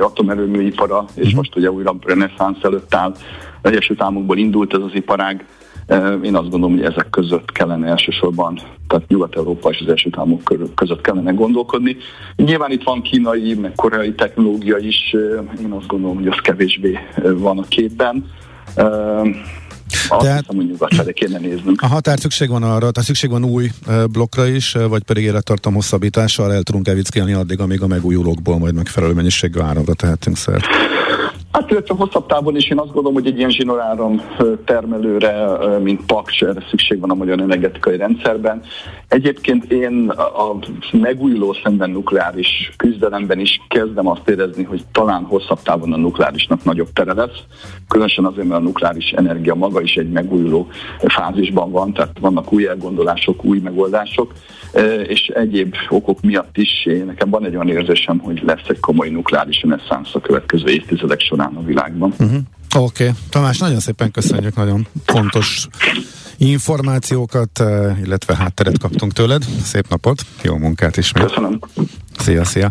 [0.00, 1.36] atomerőműipara, és uh-huh.
[1.36, 3.14] most ugye újra reneszánsz előtt áll.
[3.62, 5.46] Egyesült Államokból indult ez az iparág.
[6.22, 10.42] Én azt gondolom, hogy ezek között kellene elsősorban, tehát Nyugat-Európa és az Egyesült Államok
[10.74, 11.96] között kellene gondolkodni.
[12.36, 15.14] Nyilván itt van kínai, meg koreai technológia is,
[15.60, 18.30] én azt gondolom, hogy az kevésbé van a képben.
[20.10, 21.82] Azt tehát, hiszem, hogy nyugat felé kéne néznünk.
[21.82, 23.70] Aha, tehát szükség van arra, tehát szükség van új
[24.10, 29.12] blokkra is, vagy pedig élettartam hosszabbítással el tudunk evickélni addig, amíg a megújulókból majd megfelelő
[29.12, 30.64] mennyiségű áramra tehetünk szert.
[31.52, 34.22] Hát illetve hosszabb távon is én azt gondolom, hogy egy ilyen zsinoráram
[34.64, 35.46] termelőre,
[35.78, 38.62] mint Paks, erre szükség van a magyar energetikai rendszerben.
[39.08, 40.58] Egyébként én a
[40.92, 46.92] megújuló szemben nukleáris küzdelemben is kezdem azt érezni, hogy talán hosszabb távon a nukleárisnak nagyobb
[46.92, 47.42] tere lesz.
[47.88, 50.68] Különösen azért, mert a nukleáris energia maga is egy megújuló
[50.98, 54.32] fázisban van, tehát vannak új elgondolások, új megoldások,
[55.06, 59.08] és egyéb okok miatt is én, nekem van egy olyan érzésem, hogy lesz egy komoly
[59.08, 62.14] nukleáris reneszánsz a következő évtizedek során a világban.
[62.18, 62.38] Uh-huh.
[62.76, 63.14] Oké, okay.
[63.30, 65.68] Tamás, nagyon szépen köszönjük, nagyon fontos
[66.36, 67.62] információkat,
[68.04, 69.44] illetve hátteret kaptunk tőled.
[69.62, 71.24] Szép napot, jó munkát ismét.
[71.24, 71.58] Köszönöm.
[72.18, 72.70] Szia, szia.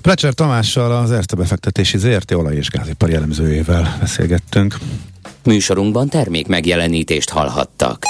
[0.00, 4.76] Plecser Tamással az Erste befektetési ZRT olaj- és gázipar jellemzőjével beszélgettünk.
[5.44, 8.02] Műsorunkban termék megjelenítést hallhattak.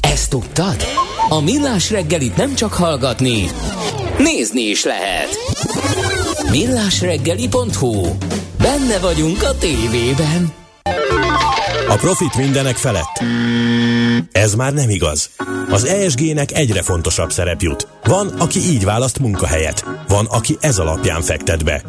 [0.00, 0.76] Ezt tudtad?
[1.28, 3.44] A Millás reggelit nem csak hallgatni,
[4.18, 5.28] nézni is lehet.
[6.50, 8.08] Millásreggeli.hu
[8.62, 10.52] Benne vagyunk a tévében.
[11.88, 13.22] A profit mindenek felett.
[14.32, 15.30] Ez már nem igaz.
[15.70, 17.86] Az ESG-nek egyre fontosabb szerep jut.
[18.04, 21.82] Van, aki így választ munkahelyet, van, aki ez alapján fektet be.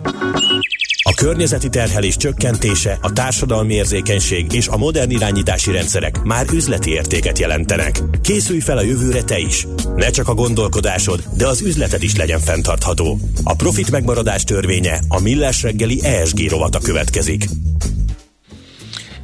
[1.12, 7.40] A környezeti terhelés csökkentése, a társadalmi érzékenység és a modern irányítási rendszerek már üzleti értéket
[7.40, 8.02] jelentenek.
[8.22, 9.68] Készülj fel a jövőre te is!
[9.96, 13.20] Ne csak a gondolkodásod, de az üzleted is legyen fenntartható.
[13.44, 17.46] A profit megmaradás törvénye, a millás reggeli ESG rovata következik.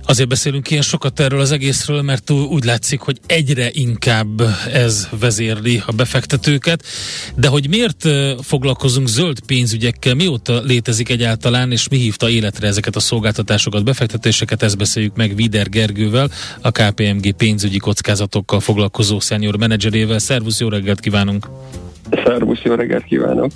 [0.10, 4.42] Azért beszélünk ilyen sokat erről az egészről, mert úgy látszik, hogy egyre inkább
[4.74, 6.84] ez vezérli a befektetőket.
[7.36, 8.08] De hogy miért
[8.42, 14.78] foglalkozunk zöld pénzügyekkel, mióta létezik egyáltalán, és mi hívta életre ezeket a szolgáltatásokat, befektetéseket, ezt
[14.78, 16.32] beszéljük meg Vider Gergővel,
[16.62, 20.20] a KPMG pénzügyi kockázatokkal foglalkozó senior menedzserével.
[20.20, 21.48] Szervusz, jó reggelt kívánunk!
[22.12, 23.52] Szervusz, jó reggelt kívánok!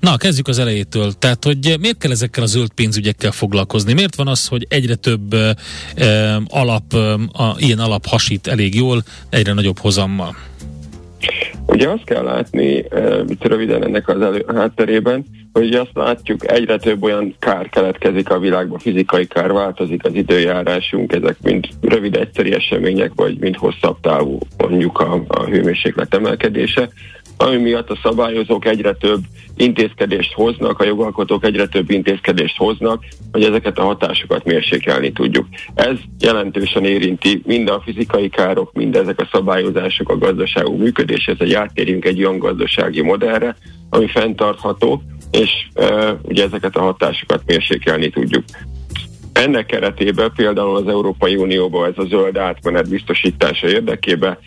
[0.00, 1.12] Na, kezdjük az elejétől.
[1.18, 3.92] Tehát, hogy miért kell ezekkel a zöld pénzügyekkel foglalkozni?
[3.92, 5.56] Miért van az, hogy egyre több e,
[6.48, 6.92] alap,
[7.32, 10.36] a, ilyen alap hasít elég jól, egyre nagyobb hozammal?
[11.66, 12.84] Ugye azt kell látni,
[13.28, 18.38] itt röviden ennek az elő, hátterében, hogy azt látjuk, egyre több olyan kár keletkezik a
[18.38, 24.38] világban, fizikai kár, változik az időjárásunk, ezek mind rövid egyszeri események, vagy mind hosszabb távú
[24.58, 26.88] mondjuk a, a hőmérséklet emelkedése,
[27.36, 29.20] ami miatt a szabályozók egyre több
[29.56, 35.46] intézkedést hoznak, a jogalkotók egyre több intézkedést hoznak, hogy ezeket a hatásokat mérsékelni tudjuk.
[35.74, 41.54] Ez jelentősen érinti mind a fizikai károk, mind ezek a szabályozások a gazdaságú működéshez, hogy
[41.54, 43.56] áttérjünk egy olyan gazdasági modellre,
[43.90, 48.44] ami fenntartható, és e, ugye ezeket a hatásokat mérsékelni tudjuk.
[49.34, 54.38] Ennek keretében például az Európai Unióban ez a zöld átmenet biztosítása érdekében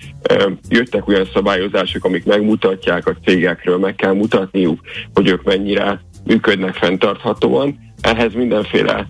[0.69, 4.79] jöttek olyan szabályozások, amik megmutatják a cégekről, meg kell mutatniuk,
[5.13, 7.77] hogy ők mennyire működnek fenntarthatóan.
[8.01, 9.07] Ehhez mindenféle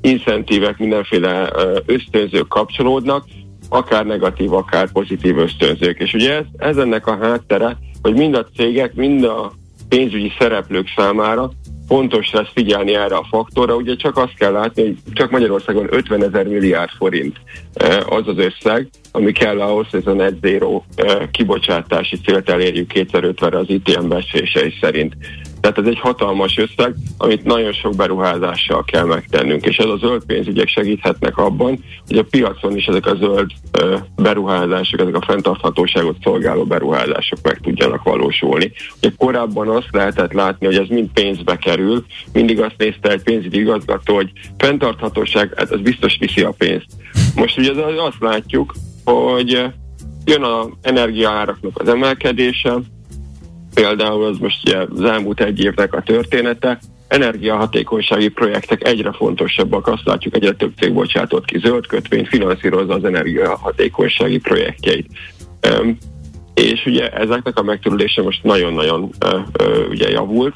[0.00, 1.50] incentívek, mindenféle
[1.86, 3.24] ösztönzők kapcsolódnak,
[3.68, 6.00] akár negatív, akár pozitív ösztönzők.
[6.00, 9.52] És ugye ez, ez ennek a háttere, hogy mind a cégek, mind a
[9.88, 11.50] pénzügyi szereplők számára
[11.88, 13.74] fontos lesz figyelni erre a faktorra.
[13.74, 17.36] Ugye csak azt kell látni, hogy csak Magyarországon 50 ezer milliárd forint
[17.74, 22.50] eh, az az összeg, ami kell ahhoz, hogy ez a net zero eh, kibocsátási célt
[22.50, 25.14] elérjük 2050-re az ITM becslései szerint.
[25.62, 30.24] Tehát ez egy hatalmas összeg, amit nagyon sok beruházással kell megtennünk, és ez a zöld
[30.24, 33.50] pénzügyek segíthetnek abban, hogy a piacon is ezek a zöld
[34.16, 38.72] beruházások, ezek a fenntarthatóságot szolgáló beruházások meg tudjanak valósulni.
[38.96, 43.58] Ugye korábban azt lehetett látni, hogy ez mind pénzbe kerül, mindig azt nézte egy pénzügyi
[43.58, 46.86] igazgató, hogy fenntarthatóság, hát ez biztos viszi a pénzt.
[47.34, 49.50] Most ugye azt látjuk, hogy
[50.24, 52.78] jön az energiaáraknak az emelkedése,
[53.74, 56.78] például az most ugye az elmúlt egy évnek a története,
[57.12, 63.04] energiahatékonysági projektek egyre fontosabbak, azt látjuk, egyre több cég bocsátott ki zöld kötvényt, finanszírozza az
[63.04, 65.06] energiahatékonysági projektjeit.
[65.80, 65.98] Um,
[66.54, 70.54] és ugye ezeknek a megterülése most nagyon-nagyon uh, uh, ugye javult,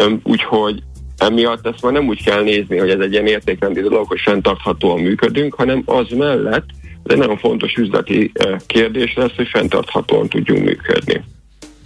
[0.00, 0.82] um, úgyhogy
[1.16, 5.00] emiatt ezt már nem úgy kell nézni, hogy ez egy ilyen értékrendi dolog, hogy fenntarthatóan
[5.00, 6.66] működünk, hanem az mellett
[7.04, 11.24] ez egy nagyon fontos üzleti uh, kérdés lesz, hogy fenntarthatóan tudjunk működni.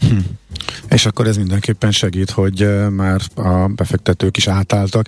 [0.01, 0.17] Hm.
[0.89, 5.07] És akkor ez mindenképpen segít, hogy már a befektetők is átálltak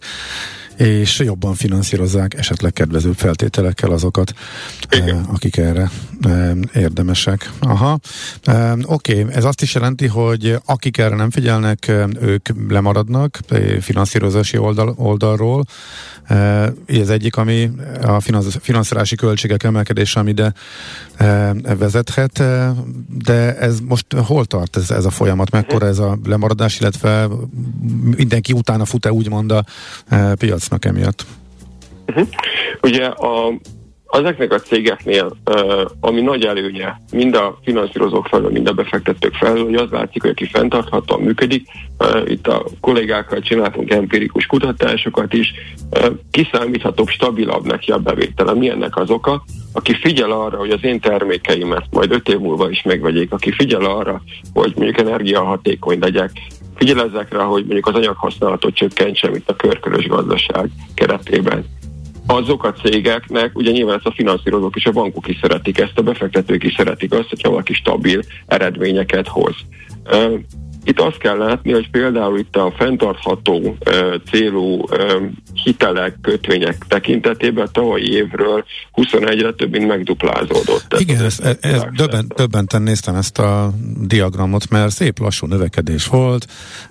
[0.77, 4.33] és jobban finanszírozzák esetleg kedvezőbb feltételekkel azokat,
[4.91, 5.25] Igen.
[5.33, 5.91] akik erre
[6.75, 7.51] érdemesek.
[7.61, 7.99] Aha,
[8.83, 9.35] oké, okay.
[9.35, 13.39] ez azt is jelenti, hogy akik erre nem figyelnek, ők lemaradnak
[13.81, 15.65] finanszírozási oldal, oldalról.
[16.87, 17.71] Ez egyik, ami
[18.03, 18.21] a
[18.61, 20.53] finanszírozási költségek emelkedése, ami ide
[21.79, 22.43] vezethet,
[23.25, 25.51] de ez most hol tart ez, ez a folyamat?
[25.51, 27.29] Mekkora ez a lemaradás, illetve
[28.17, 29.65] mindenki utána fut-e úgymond a
[30.63, 31.25] piacnak emiatt?
[32.07, 32.29] Uh-huh.
[32.83, 33.53] Ugye a,
[34.11, 35.37] ezeknek a cégeknél,
[36.01, 40.31] ami nagy előnye mind a finanszírozók felől, mind a befektetők felől, hogy az látszik, hogy
[40.31, 41.67] aki fenntarthatóan működik,
[42.25, 45.53] itt a kollégákkal csináltunk empirikus kutatásokat is,
[46.31, 48.55] kiszámíthatóbb, stabilabb neki a bevétele.
[48.55, 49.45] Mi ennek az oka?
[49.73, 53.85] Aki figyel arra, hogy az én termékeimet majd öt év múlva is megvegyék, aki figyel
[53.85, 56.31] arra, hogy mondjuk energiahatékony legyek,
[56.75, 61.65] figyel ezekre, hogy mondjuk az anyaghasználatot csökkentsem itt a körkörös gazdaság keretében
[62.27, 66.03] azok a cégeknek, ugye nyilván ezt a finanszírozók és a bankok is szeretik ezt, a
[66.03, 69.55] befektetők is szeretik azt, hogyha valaki stabil eredményeket hoz.
[70.85, 73.77] Itt azt kell látni, hogy például itt a fenntartható
[74.31, 74.85] célú
[75.65, 78.65] hitelek, kötvények tekintetében tavalyi évről
[78.95, 80.95] 21-re több mint megduplázódott.
[80.99, 86.47] Igen, ez, ez, ez döbben, döbbenten néztem ezt a diagramot, mert szép lassú növekedés volt,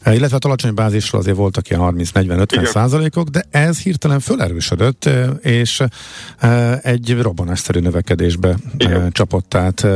[0.06, 5.10] illetve a hát alacsony bázisról azért voltak ilyen 30-40-50 százalékok, de ez hirtelen fölerősödött,
[5.42, 5.84] és
[6.82, 9.12] egy robbanásszerű növekedésbe Igen.
[9.12, 9.88] csapott át.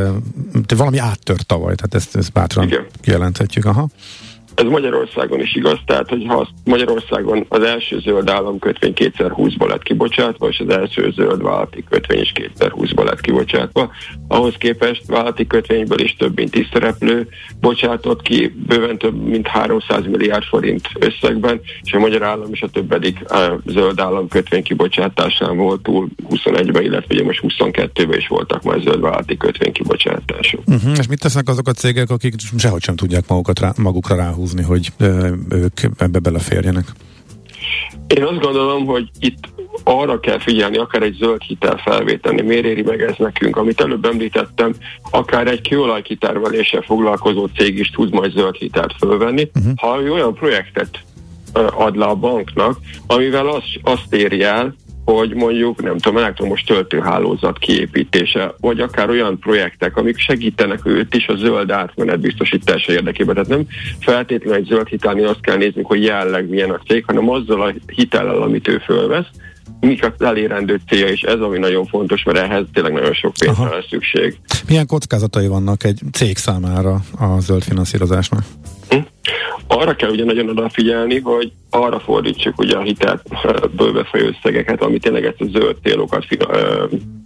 [0.75, 2.85] Valami áttört tavaly, tehát ezt, ezt bátran Igen.
[3.01, 3.65] kijelenthetjük.
[3.65, 3.84] Aha.
[3.85, 4.34] now.
[4.55, 10.47] Ez Magyarországon is igaz, tehát hogy ha Magyarországon az első zöld államkötvény 2020-ban lett kibocsátva,
[10.47, 13.91] és az első zöld vállalati kötvény is 2020-ban lett kibocsátva,
[14.27, 17.27] ahhoz képest vállalati kötvényből is több mint 10 szereplő
[17.59, 22.67] bocsátott ki, bőven több mint 300 milliárd forint összegben, és a magyar állam is a
[22.67, 28.79] többedik a zöld államkötvény kibocsátásán volt túl 21-ben, illetve ugye most 22-ben is voltak már
[28.79, 30.61] zöld vállalati kötvény kibocsátások.
[30.65, 34.44] Uh-huh, és mit tesznek azok a cégek, akik sehogy sem tudják magukat rá, magukra ráhúzni?
[34.45, 34.91] Húzni, hogy
[35.49, 36.85] ők ebbe beleférjenek?
[38.07, 39.49] Én azt gondolom, hogy itt
[39.83, 43.57] arra kell figyelni, akár egy zöld hitel felvételni, miért éri meg ez nekünk.
[43.57, 44.73] Amit előbb említettem,
[45.11, 49.73] akár egy kőolajkitermeléssel foglalkozó cég is tud majd zöld hitelt fölvenni, uh-huh.
[49.75, 50.99] ha olyan projektet
[51.53, 52.77] ad le a banknak,
[53.07, 54.75] amivel azt, azt éri el,
[55.05, 61.27] hogy mondjuk, nem tudom, elektromos töltőhálózat kiépítése, vagy akár olyan projektek, amik segítenek őt is
[61.27, 63.33] a zöld átmenet biztosítása érdekében.
[63.33, 63.65] Tehát nem
[63.99, 67.73] feltétlenül egy zöld hitelni azt kell nézni, hogy jelleg milyen a cég, hanem azzal a
[67.85, 69.27] hitellel, amit ő fölvesz,
[69.79, 73.69] mik az elérendő célja, és ez ami nagyon fontos, mert ehhez tényleg nagyon sok pénzre
[73.69, 74.39] lesz szükség.
[74.67, 78.43] Milyen kockázatai vannak egy cég számára a zöld finanszírozásnak?
[79.67, 85.25] Arra kell ugye nagyon odafigyelni, hogy arra fordítsuk ugye a hitelből befolyó összegeket, ami tényleg
[85.25, 86.25] ezt a zöld célokat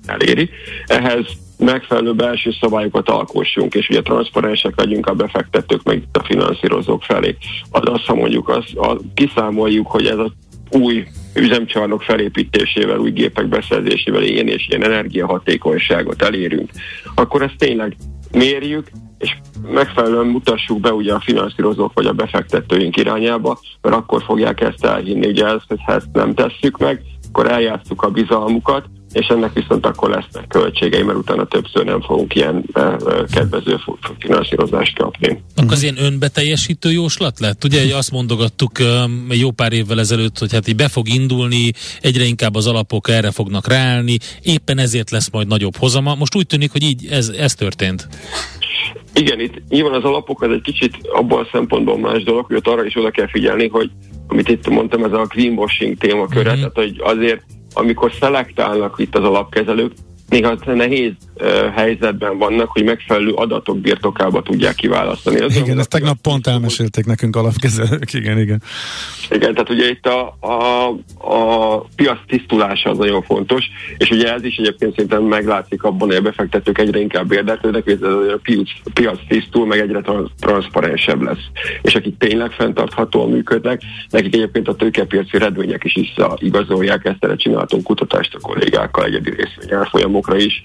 [0.06, 0.50] eléri.
[0.86, 1.26] Ehhez
[1.58, 7.36] megfelelő belső szabályokat alkossunk, és ugye transzparensek legyünk a befektetők, meg a finanszírozók felé.
[7.72, 10.32] Az azt, ha mondjuk azt, azt kiszámoljuk, hogy ez az
[10.72, 11.04] új
[11.36, 16.70] üzemcsarnok felépítésével, új gépek beszerzésével ilyen és ilyen energiahatékonyságot elérünk,
[17.16, 17.96] akkor ezt tényleg
[18.32, 19.36] mérjük, és
[19.72, 25.28] megfelelően mutassuk be ugye a finanszírozók vagy a befektetőink irányába, mert akkor fogják ezt elhinni,
[25.28, 30.10] ugye ezt, ha ezt nem tesszük meg, akkor eljátszuk a bizalmukat, és ennek viszont akkor
[30.10, 33.80] lesznek költségei, mert utána többször nem fogunk ilyen uh, kedvező
[34.20, 35.44] finanszírozást kapni.
[35.56, 37.64] Akkor az ilyen önbeteljesítő jóslat lett?
[37.64, 38.72] Ugye hogy azt mondogattuk
[39.30, 43.32] jó pár évvel ezelőtt, hogy hát így be fog indulni, egyre inkább az alapok erre
[43.32, 46.16] fognak ráállni, éppen ezért lesz majd nagyobb hozama.
[46.16, 48.08] Most úgy tűnik, hogy így ez, ez történt.
[49.14, 52.68] Igen, itt nyilván az alapok az egy kicsit abban a szempontból más dolog, hogy ott
[52.68, 53.92] arra is oda kell figyelni, hogy
[54.28, 56.60] amit itt mondtam, ez a greenwashing témaköre, mm-hmm.
[56.60, 57.44] tehát hogy azért
[57.74, 59.92] amikor szelektálnak itt az alapkezelők,
[60.30, 61.12] az nehéz
[61.76, 65.40] helyzetben vannak, hogy megfelelő adatok birtokába tudják kiválasztani.
[65.40, 68.62] Az igen, ezt tegnap pont elmesélték nekünk alapkezelők, igen, igen.
[69.30, 70.88] Igen, tehát ugye itt a, a,
[71.34, 73.66] a piac tisztulása az nagyon fontos,
[73.98, 78.00] és ugye ez is egyébként szerintem meglátszik abban, hogy a befektetők egyre inkább érdeklődnek, hogy
[78.34, 80.02] a piac, piac tisztul, meg egyre
[80.40, 81.46] transzparensebb lesz.
[81.82, 87.84] És akik tényleg fenntarthatóan működnek, nekik egyébként a tőkepiaci redvények is visszaigazolják, ezt erre csináltunk
[87.84, 89.78] kutatást a kollégákkal egyedi részvény
[90.20, 90.64] árfolyamokra is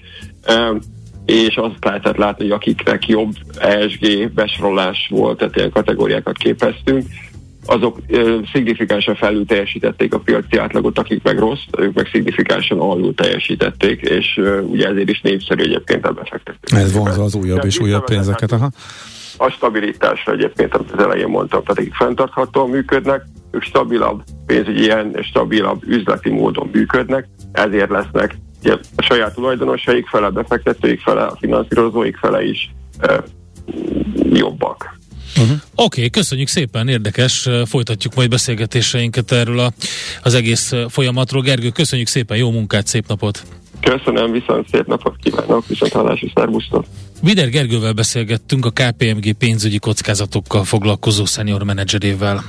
[1.25, 7.05] és azt lehetett látni, hogy akiknek jobb ESG besorolás volt, tehát ilyen kategóriákat képeztünk,
[7.65, 13.13] azok ö, szignifikánsan felül teljesítették a piaci átlagot, akik meg rossz, ők meg szignifikánsan alul
[13.13, 16.77] teljesítették, és ö, ugye ezért is népszerű egyébként a befektető.
[16.77, 18.69] Ez vonza az újabb és újabb pénzeket, aha.
[19.37, 25.19] A stabilitásra egyébként, amit az elején mondtam, tehát akik fenntarthatóan működnek, ők stabilabb pénzügyi ilyen,
[25.21, 28.35] stabilabb üzleti módon működnek, ezért lesznek
[28.65, 33.23] ugye, a saját tulajdonosaik fele, befektetőik fele, a finanszírozóik fele is e,
[34.33, 34.97] jobbak.
[35.37, 35.57] Uh-huh.
[35.75, 37.49] Oké, okay, köszönjük szépen, érdekes.
[37.65, 39.71] Folytatjuk majd beszélgetéseinket erről a,
[40.23, 41.41] az egész folyamatról.
[41.41, 43.43] Gergő, köszönjük szépen, jó munkát, szép napot!
[43.81, 46.85] Köszönöm, viszont szép napot kívánok, viszont hallásra, szervusztok!
[47.21, 52.43] Vider Gergővel beszélgettünk a KPMG pénzügyi kockázatokkal foglalkozó senior menedzserével.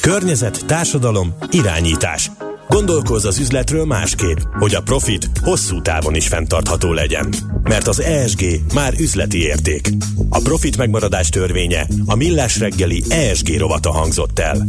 [0.00, 2.30] Környezet, társadalom, irányítás.
[2.72, 7.34] Gondolkozz az üzletről másképp, hogy a profit hosszú távon is fenntartható legyen.
[7.62, 8.44] Mert az ESG
[8.74, 9.88] már üzleti érték.
[10.28, 14.66] A profit megmaradás törvénye a Millás reggeli ESG rovata hangzott el.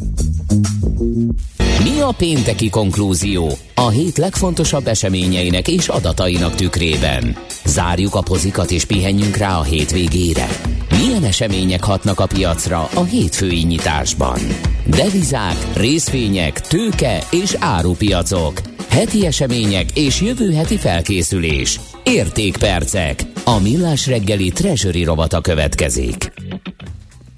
[1.83, 3.57] Mi a pénteki konklúzió?
[3.75, 7.37] A hét legfontosabb eseményeinek és adatainak tükrében.
[7.65, 10.47] Zárjuk a pozikat és pihenjünk rá a hétvégére.
[10.89, 14.39] Milyen események hatnak a piacra a hétfői nyitásban?
[14.85, 18.61] Devizák, részvények, tőke és árupiacok.
[18.89, 21.79] Heti események és jövő heti felkészülés.
[22.03, 23.21] Értékpercek.
[23.43, 26.33] A millás reggeli treasury rovata következik.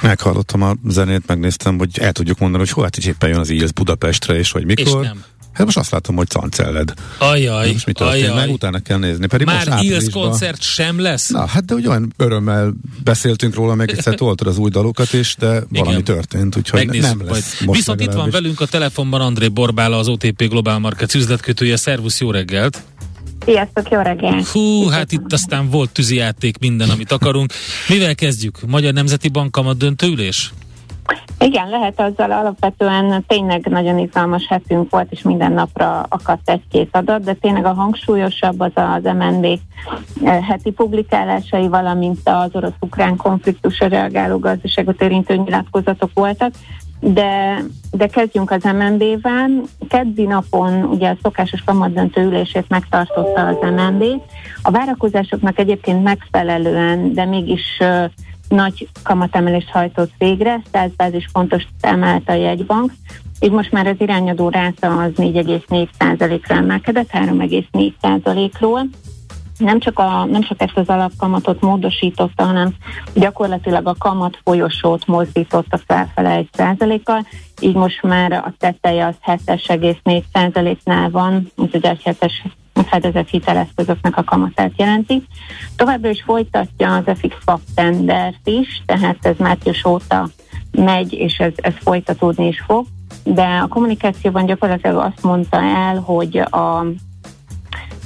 [0.03, 3.49] Meghallottam a zenét, megnéztem, hogy el tudjuk mondani, hogy hol hát is éppen jön az
[3.49, 4.85] ILS Budapestre, és hogy mikor.
[4.85, 5.23] És nem.
[5.55, 6.93] Hát most azt látom, hogy cancelled.
[7.17, 8.23] Ajaj, Most mi történt?
[8.23, 8.35] ajaj.
[8.35, 9.27] Meg utána kell nézni.
[9.27, 11.29] Pedig most Már Ilsz áprilisban- koncert sem lesz?
[11.29, 15.35] Na, hát de úgy olyan örömmel beszéltünk róla, meg egyszer toltad az új dalokat is,
[15.39, 16.03] de valami Igen.
[16.03, 17.29] történt, úgyhogy Megnézzük nem majd.
[17.31, 21.75] lesz most Viszont itt van velünk a telefonban André Borbála, az OTP Global Markets üzletkötője.
[21.75, 22.81] Szervusz, jó reggelt!
[23.45, 24.47] Sziasztok, jó reggelt!
[24.47, 27.53] Hú, hát itt aztán volt tűzijáték, minden, amit akarunk.
[27.87, 28.57] Mivel kezdjük?
[28.67, 30.53] Magyar Nemzeti Bank kamat döntőülés?
[31.39, 37.23] Igen, lehet azzal alapvetően tényleg nagyon izgalmas hetünk volt, és minden napra akadt egy-két adat,
[37.23, 39.45] de tényleg a hangsúlyosabb az az MNB
[40.23, 46.51] eh, heti publikálásai, valamint az orosz-ukrán konfliktusra reagáló gazdaságot érintő nyilatkozatok voltak.
[46.99, 49.49] De, de kezdjünk az MNB-vel.
[49.89, 54.03] Keddi napon ugye a szokásos kamatdöntő ülését megtartotta az MNB.
[54.61, 58.05] A várakozásoknak egyébként megfelelően, de mégis ö,
[58.47, 62.91] nagy kamatemelést hajtott végre, 100 bázispontos emelte a jegybank,
[63.39, 68.87] így most már az irányadó ráta az 4,4%-ra emelkedett, 3,4%-ról.
[69.57, 72.73] Nem csak, a, nem csak ezt az alapkamatot módosította, hanem
[73.13, 77.27] gyakorlatilag a kamat folyosót mozdította felfele 1%-kal,
[77.59, 82.43] így most már a teteje az 7,4%-nál van, úgyhogy egy hetes
[82.85, 85.23] fedezett hiteleszközöknek a kamatát jelenti.
[85.75, 90.29] Továbbra is folytatja az FX swap tendert is, tehát ez március óta
[90.71, 92.85] megy, és ez, ez folytatódni is fog,
[93.23, 96.79] de a kommunikációban gyakorlatilag azt mondta el, hogy a,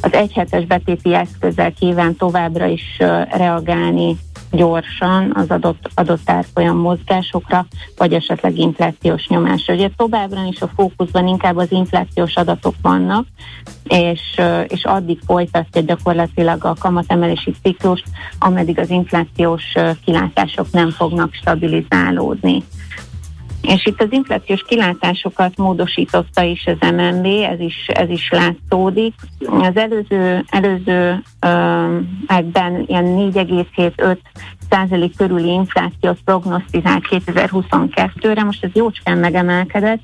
[0.02, 2.98] az egyhetes betéti eszközzel kíván továbbra is
[3.30, 4.18] reagálni
[4.52, 7.66] gyorsan az adott, adott árfolyam mozgásokra,
[7.98, 9.74] vagy esetleg inflációs nyomásra.
[9.74, 13.26] Ugye továbbra is a fókuszban inkább az inflációs adatok vannak,
[13.84, 18.06] és, és addig folytatja gyakorlatilag a kamatemelési ciklust,
[18.40, 19.64] ameddig az inflációs
[20.06, 22.64] kilátások nem fognak stabilizálódni.
[23.62, 29.14] És itt az inflációs kilátásokat módosította is az MNB, ez is, ez is látszódik.
[29.48, 31.24] Az előző, előző
[32.28, 34.18] ebben ilyen 4,75
[34.70, 40.02] százalék körüli inflációt prognosztizált 2022-re, most ez jócskán megemelkedett,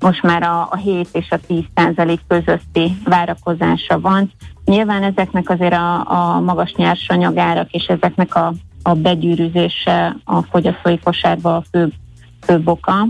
[0.00, 4.32] most már a, a 7 és a 10 százalék közötti várakozása van.
[4.64, 8.52] Nyilván ezeknek azért a, a magas nyersanyagárak és ezeknek a,
[8.82, 11.92] a begyűrűzése a fogyasztói kosárba a fő
[12.44, 13.06] főbb oka.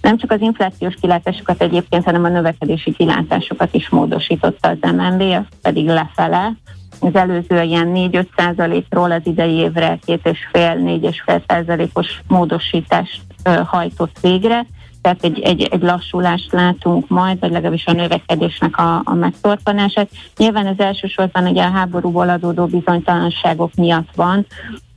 [0.00, 5.58] Nem csak az inflációs kilátásokat egyébként, hanem a növekedési kilátásokat is módosította az MNB, az
[5.62, 6.52] pedig lefele.
[7.00, 13.20] Az előző ilyen 4-5 százalékról az idei évre 2,5-4,5 százalékos módosítást
[13.64, 14.66] hajtott végre,
[15.06, 20.10] tehát egy, egy, egy lassulást látunk majd, vagy legalábbis a növekedésnek a, a megtorpanását.
[20.36, 24.46] Nyilván ez elsősorban ugye a háborúból adódó bizonytalanságok miatt van,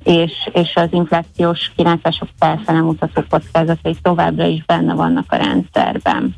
[0.03, 6.35] és, és az inflációs kilátások felfele mutató kockázatai továbbra is benne vannak a rendszerben.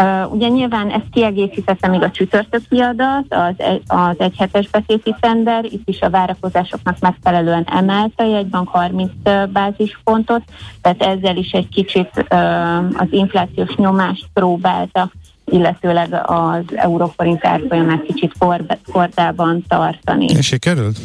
[0.00, 5.64] Uh, ugye nyilván ezt kiegészítette még a csütörtöki adat, az, egy, az egyhetes betéti tender,
[5.64, 9.10] itt is a várakozásoknak megfelelően emelte a jegybank 30
[9.52, 10.42] bázispontot,
[10.80, 15.10] tehát ezzel is egy kicsit uh, az inflációs nyomást próbálta
[15.50, 20.24] illetőleg az euróforint árfolyamát kicsit kor, kordában tartani.
[20.24, 20.98] És sikerült?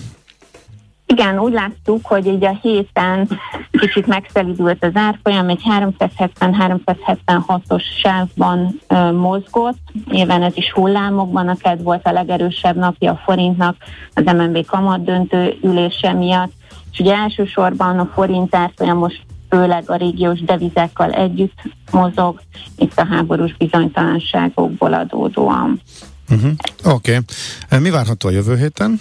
[1.14, 3.40] Igen, úgy láttuk, hogy így a héten
[3.72, 9.78] kicsit megszelidült az árfolyam, egy 370-376-os sávban ö, mozgott.
[10.10, 13.76] Nyilván ez is hullámokban, a KED volt a legerősebb napja a forintnak
[14.14, 16.52] az MNB kamat döntő ülése miatt.
[16.92, 21.62] És ugye elsősorban a forint árfolyam most főleg a régiós devizákkal együtt
[21.92, 22.42] mozog,
[22.78, 25.82] itt a háborús bizonytalanságokból adódóan.
[26.30, 26.52] Uh-huh.
[26.86, 27.20] Oké.
[27.68, 27.80] Okay.
[27.80, 29.00] Mi várható a jövő héten?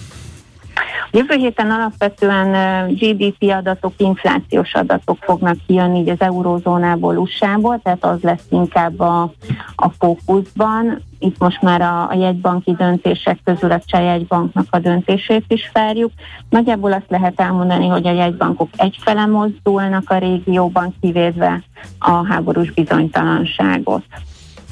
[1.10, 8.20] Jövő héten alapvetően GDP adatok, inflációs adatok fognak kijönni így az eurózónából, USA-ból, tehát az
[8.20, 9.32] lesz inkább a,
[9.76, 11.02] a fókuszban.
[11.18, 16.12] Itt most már a, a jegybanki döntések közül a Cseh jegybanknak a döntését is várjuk.
[16.48, 21.62] Nagyjából azt lehet elmondani, hogy a jegybankok egyfele mozdulnak a régióban, kivédve
[21.98, 24.04] a háborús bizonytalanságot.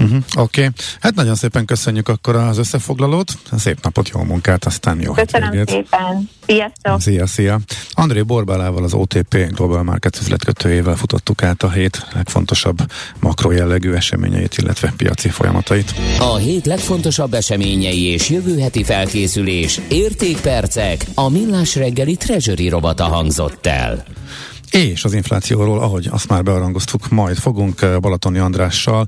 [0.01, 0.73] Uh-huh, Oké, okay.
[1.01, 5.87] hát nagyon szépen köszönjük akkor az összefoglalót, szép napot, jó munkát, aztán jó Köszönöm hétvégét.
[5.91, 7.01] szépen, sziasztok!
[7.01, 7.61] Szia, szia!
[7.93, 12.79] André Borbálával, az OTP Global Markets üzletkötőjével futottuk át a hét legfontosabb
[13.21, 15.95] makrojellegű eseményeit, illetve piaci folyamatait.
[16.19, 23.67] A hét legfontosabb eseményei és jövő heti felkészülés, értékpercek, a millás reggeli treasury robata hangzott
[23.67, 24.05] el.
[24.71, 29.07] És az inflációról, ahogy azt már bearangoztuk, majd fogunk eh, Balatoni Andrással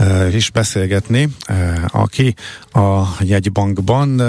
[0.00, 2.34] uh, is beszélgetni, uh, aki
[2.72, 4.20] a jegybankban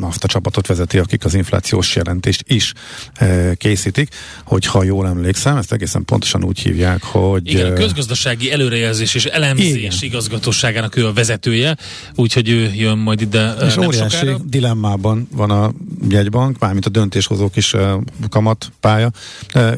[0.00, 2.72] azt a csapatot vezeti, akik az inflációs jelentést is
[3.56, 4.08] készítik,
[4.44, 7.48] hogyha jól emlékszem, ezt egészen pontosan úgy hívják, hogy...
[7.48, 9.92] Igen, a közgazdasági előrejelzés és elemzés igen.
[10.00, 11.76] igazgatóságának ő a vezetője,
[12.14, 14.38] úgyhogy ő jön majd ide És nem óriási sokára.
[14.44, 15.72] dilemmában van a
[16.08, 17.74] jegybank, mármint a döntéshozók is
[18.30, 19.10] kamatpálya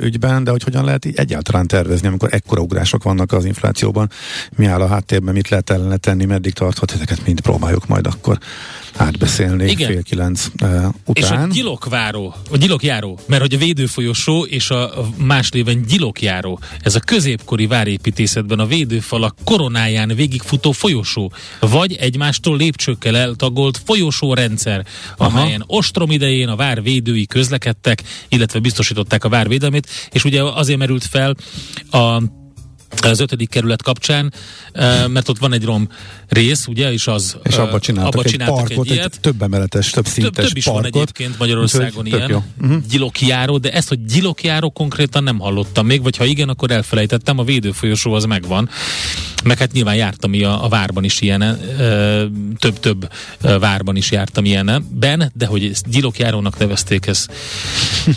[0.01, 4.11] ügyben, de hogy hogyan lehet így egyáltalán tervezni, amikor ekkora ugrások vannak az inflációban,
[4.57, 8.39] mi áll a háttérben, mit lehet ellene tenni, meddig tarthat, ezeket mind próbáljuk majd akkor
[8.97, 9.91] átbeszélni Igen.
[9.91, 11.15] fél kilenc uh, után.
[11.15, 16.95] És a gyilokváró, a gyilokjáró, mert hogy a védőfolyosó és a más néven gyilokjáró, ez
[16.95, 24.87] a középkori várépítészetben a védőfalak koronáján végigfutó folyosó, vagy egymástól lépcsőkkel eltagolt folyosó rendszer,
[25.17, 30.79] amelyen ostrom idején a vár védői közlekedtek, illetve biztosították a vár védelmét, és ugye azért
[30.79, 31.35] merült fel
[31.91, 32.23] a
[33.03, 34.33] az ötödik kerület kapcsán,
[35.07, 35.89] mert ott van egy rom
[36.29, 39.15] rész, ugye, és az és abba csináltak, abba csináltak egy, parkot, egy, ilyet.
[39.15, 40.83] egy több emeletes, több szintes több, több is parkot.
[40.83, 42.43] van egyébként Magyarországon ilyen jó.
[42.61, 42.83] Uh-huh.
[42.91, 47.45] gyilokjáró, de ezt, hogy gyilokjáró konkrétan nem hallottam még, vagy ha igen, akkor elfelejtettem, a
[47.45, 48.69] védőfolyosó az megvan.
[49.47, 51.61] Meg hát nyilván jártam a, a várban is ilyen,
[52.59, 53.09] több-több
[53.41, 54.45] várban is jártam
[54.91, 57.27] ben, de hogy ezt gyilokjárónak nevezték, ez,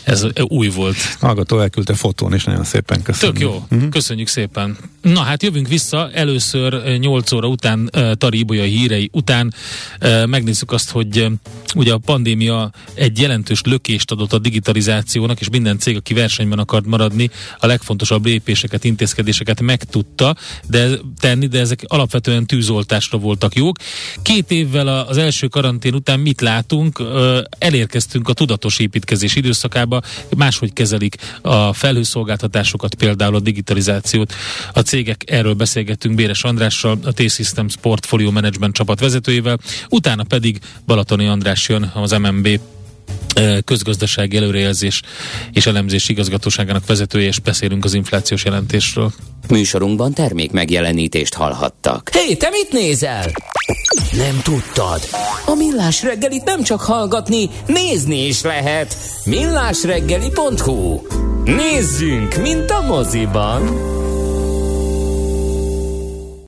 [0.04, 0.96] ez új volt.
[1.20, 3.38] Hallgató elküldte fotón is, nagyon szépen köszönjük.
[3.38, 3.90] Tök jó, uh-huh.
[3.90, 4.78] köszönjük szépen.
[5.02, 9.54] Na hát jövünk vissza, először 8 óra után, Tari Ibolya hírei után
[10.26, 11.28] megnézzük azt, hogy
[11.76, 16.86] ugye a pandémia egy jelentős lökést adott a digitalizációnak, és minden cég, aki versenyben akart
[16.86, 20.36] maradni, a legfontosabb lépéseket, intézkedéseket megtudta
[20.68, 20.90] de
[21.20, 23.78] tenni, de ezek alapvetően tűzoltásra voltak jók.
[24.22, 27.04] Két évvel az első karantén után mit látunk?
[27.58, 30.02] Elérkeztünk a tudatos építkezés időszakába,
[30.38, 34.34] máshogy kezelik a felhőszolgáltatásokat, például a digitalizációt.
[34.74, 39.60] A cégek, erről beszélgettünk Béres Andrással, a T-Systems Portfolio Management csapat vezetőjével,
[39.90, 42.60] utána pedig Balatoni András jön az MMB
[43.66, 45.01] közgazdasági előrejelzés
[45.53, 49.12] és elemzés igazgatóságának vezetője, és beszélünk az inflációs jelentésről.
[49.49, 52.10] Műsorunkban termék megjelenítést hallhattak.
[52.14, 53.32] Hé, hey, te mit nézel?
[54.12, 55.01] Nem tudtad?
[55.45, 58.95] A Millás reggelit nem csak hallgatni, nézni is lehet.
[59.26, 61.01] millásreggeli.hu
[61.43, 63.62] Nézzünk, mint a moziban!